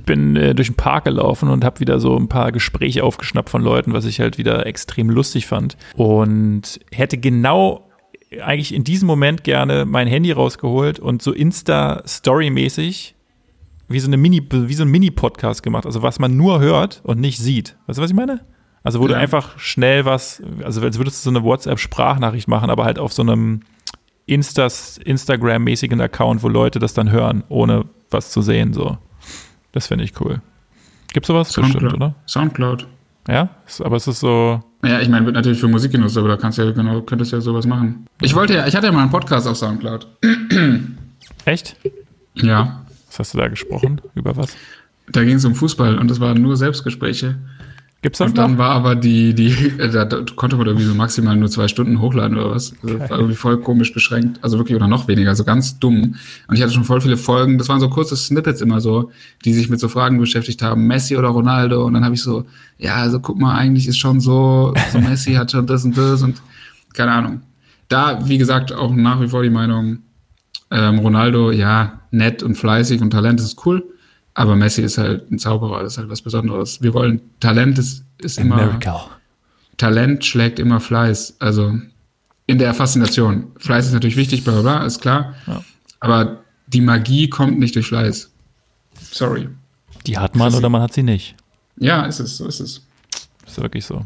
[0.07, 3.61] Bin äh, durch den Park gelaufen und habe wieder so ein paar Gespräche aufgeschnappt von
[3.63, 5.77] Leuten, was ich halt wieder extrem lustig fand.
[5.97, 7.83] Und hätte genau
[8.43, 11.33] eigentlich in diesem Moment gerne mein Handy rausgeholt und so
[12.07, 13.15] Insta-Story-mäßig
[13.89, 15.87] wie so eine Mini, wie so ein Mini-Podcast gemacht.
[15.87, 17.77] Also was man nur hört und nicht sieht.
[17.87, 18.41] Weißt du, was ich meine?
[18.83, 19.19] Also wo du Ja.
[19.21, 23.23] einfach schnell was, also als würdest du so eine WhatsApp-Sprachnachricht machen, aber halt auf so
[23.23, 23.61] einem
[24.27, 28.73] Instas, Instagram-mäßigen Account, wo Leute das dann hören, ohne was zu sehen.
[28.73, 28.99] So.
[29.77, 30.41] Das finde ich cool.
[31.13, 32.15] Gibt's sowas bestimmt, oder?
[32.27, 32.87] Soundcloud.
[33.29, 33.51] Ja?
[33.81, 34.63] Aber es ist so.
[34.83, 37.31] Ja, ich meine, wird natürlich für Musik genutzt, aber da kannst du ja genau, könntest
[37.33, 38.07] ja sowas machen.
[38.23, 40.07] Ich wollte ja, ich hatte ja mal einen Podcast auf Soundcloud.
[41.45, 41.77] Echt?
[42.37, 42.87] Ja.
[43.09, 44.01] Was hast du da gesprochen?
[44.15, 44.57] Über was?
[45.13, 47.37] Da ging es um Fußball und das waren nur Selbstgespräche.
[48.07, 48.59] Gibt's das Und dann noch?
[48.59, 49.49] war aber die, die,
[49.81, 52.73] äh, da, da konnte man irgendwie so maximal nur zwei Stunden hochladen oder was.
[52.81, 54.39] Also war irgendwie voll komisch beschränkt.
[54.45, 56.15] Also wirklich oder noch weniger, also ganz dumm.
[56.47, 57.59] Und ich hatte schon voll viele Folgen.
[57.59, 59.11] Das waren so kurze Snippets immer so,
[59.45, 60.87] die sich mit so Fragen beschäftigt haben.
[60.87, 61.85] Messi oder Ronaldo.
[61.85, 62.45] Und dann habe ich so,
[62.79, 66.23] ja, also guck mal, eigentlich ist schon so, so Messi hat schon das und das
[66.23, 66.41] und
[66.95, 67.41] keine Ahnung.
[67.89, 69.99] Da, wie gesagt, auch nach wie vor die Meinung,
[70.71, 73.83] ähm, Ronaldo, ja, nett und fleißig und Talent ist cool.
[74.39, 76.83] Aber Messi ist halt ein Zauberer, das ist halt was Besonderes.
[76.83, 79.01] Wir wollen, Talent ist, ist immer, Miracle.
[79.79, 81.37] Talent schlägt immer Fleiß.
[81.39, 81.73] Also
[82.47, 83.47] in der Faszination.
[83.57, 85.35] Fleiß ist natürlich wichtig, bla bla bla, ist klar.
[85.47, 85.65] Ja.
[86.01, 88.31] Aber die Magie kommt nicht durch Fleiß.
[89.11, 89.49] Sorry.
[90.07, 91.35] Die hat man oder man hat sie nicht.
[91.79, 92.87] Ja, ist es, so ist es.
[93.47, 94.05] Ist wirklich so.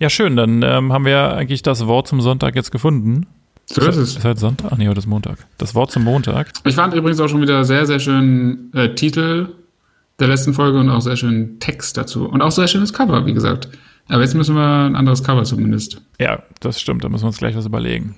[0.00, 0.34] Ja, schön.
[0.34, 3.28] Dann ähm, haben wir eigentlich das Wort zum Sonntag jetzt gefunden.
[3.66, 4.16] So ist es.
[4.16, 4.72] Ist halt Sonntag?
[4.72, 5.46] Ach nee, heute ist Montag.
[5.56, 6.50] Das Wort zum Montag.
[6.64, 9.54] Ich fand übrigens auch schon wieder sehr, sehr schön äh, Titel
[10.18, 12.28] der letzten Folge und auch sehr schön Text dazu.
[12.28, 13.68] Und auch sehr schönes Cover, wie gesagt.
[14.08, 16.00] Aber jetzt müssen wir ein anderes Cover zumindest.
[16.18, 17.04] Ja, das stimmt.
[17.04, 18.16] Da müssen wir uns gleich was überlegen.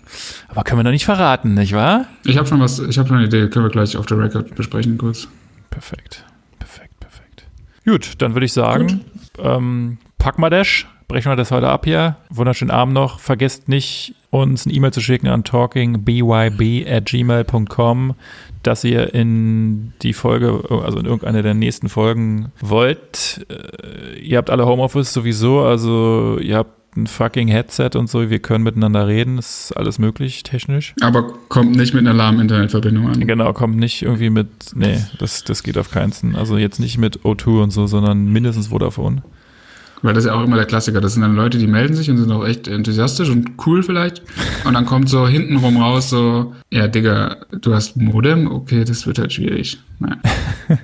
[0.49, 2.07] Aber können wir noch nicht verraten, nicht wahr?
[2.25, 4.55] Ich habe schon was, ich habe schon eine Idee, können wir gleich auf der Record
[4.55, 5.27] besprechen kurz.
[5.71, 6.25] Perfekt.
[6.59, 7.47] Perfekt, perfekt.
[7.85, 9.01] Gut, dann würde ich sagen,
[9.39, 12.17] ähm, pack mal Dash, brechen wir das heute ab hier.
[12.31, 13.19] Wunderschönen Abend noch.
[13.19, 18.15] Vergesst nicht, uns eine E-Mail zu schicken an talkingbyb at gmail.com,
[18.63, 23.45] dass ihr in die Folge, also in irgendeine der nächsten Folgen wollt.
[23.51, 28.39] Äh, ihr habt alle Homeoffice sowieso, also ihr habt ein fucking Headset und so, wir
[28.39, 30.95] können miteinander reden, ist alles möglich technisch.
[31.01, 33.27] Aber kommt nicht mit einer lahmen Internetverbindung an.
[33.27, 36.37] Genau, kommt nicht irgendwie mit, nee, das, das geht auf keinen.
[36.37, 39.23] Also jetzt nicht mit O2 und so, sondern mindestens Vodafone.
[40.03, 41.01] Weil das ist ja auch immer der Klassiker.
[41.01, 44.23] Das sind dann Leute, die melden sich und sind auch echt enthusiastisch und cool vielleicht.
[44.65, 48.51] Und dann kommt so hintenrum raus so, ja, Digga, du hast Modem?
[48.51, 49.79] Okay, das wird halt schwierig.
[49.99, 50.17] Naja.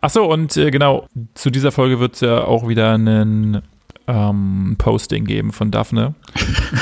[0.00, 3.62] Ach so, und äh, genau, zu dieser Folge wird es ja auch wieder einen
[4.06, 6.14] ähm, Posting geben von Daphne.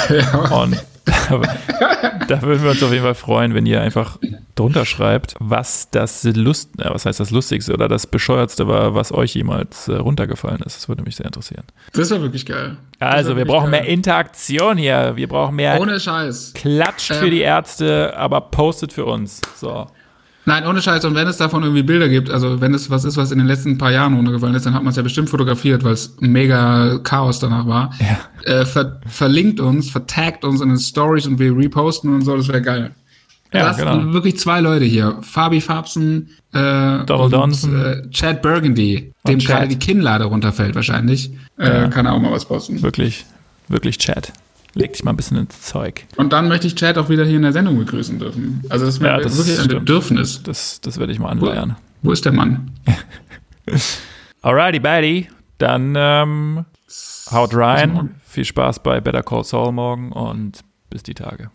[0.08, 0.38] ja.
[0.62, 0.76] Und
[2.28, 4.18] da würden wir uns auf jeden Fall freuen, wenn ihr einfach
[4.54, 9.12] drunter schreibt, was das Lust, äh, was heißt das Lustigste oder das Bescheuertste war, was
[9.12, 10.76] euch jemals äh, runtergefallen ist.
[10.76, 11.64] Das würde mich sehr interessieren.
[11.92, 12.76] Das war wirklich geil.
[12.98, 13.82] Also, wir brauchen geil.
[13.82, 15.12] mehr Interaktion hier.
[15.16, 16.52] Wir brauchen mehr Ohne Scheiß.
[16.54, 19.40] Klatsch ähm, für die Ärzte, aber postet für uns.
[19.56, 19.86] So.
[20.44, 21.04] Nein, ohne Scheiß.
[21.04, 23.46] Und wenn es davon irgendwie Bilder gibt, also wenn es was ist, was in den
[23.46, 26.98] letzten paar Jahren runtergefallen ist, dann hat man es ja bestimmt fotografiert, weil es mega
[27.04, 27.92] Chaos danach war.
[28.00, 28.52] Ja.
[28.52, 32.48] Äh, ver verlinkt uns, vertagt uns in den Stories und wir reposten und so, das
[32.48, 32.90] wäre geil.
[33.52, 34.12] Ja, das genau.
[34.14, 35.18] wirklich zwei Leute hier.
[35.20, 41.32] Fabi Fabsen, äh, Donald Johnson, äh, Chad Burgundy, dem gerade die Kinnlade runterfällt wahrscheinlich.
[41.58, 41.88] Äh, ja.
[41.88, 42.80] Kann er auch mal was posten.
[42.82, 43.26] Wirklich,
[43.68, 44.32] wirklich Chad.
[44.74, 46.06] Leg dich mal ein bisschen ins Zeug.
[46.16, 48.62] Und dann möchte ich Chad auch wieder hier in der Sendung begrüßen dürfen.
[48.70, 50.42] Also das, ja, das wirklich ein Bedürfnis.
[50.42, 51.76] Das, das werde ich mal anleiern.
[52.02, 52.70] Wo, wo ist der Mann?
[54.42, 55.28] Alrighty, buddy.
[55.58, 56.64] Dann ähm,
[57.30, 58.14] haut rein.
[58.24, 61.50] Viel Spaß bei Better Call Saul morgen und bis die Tage.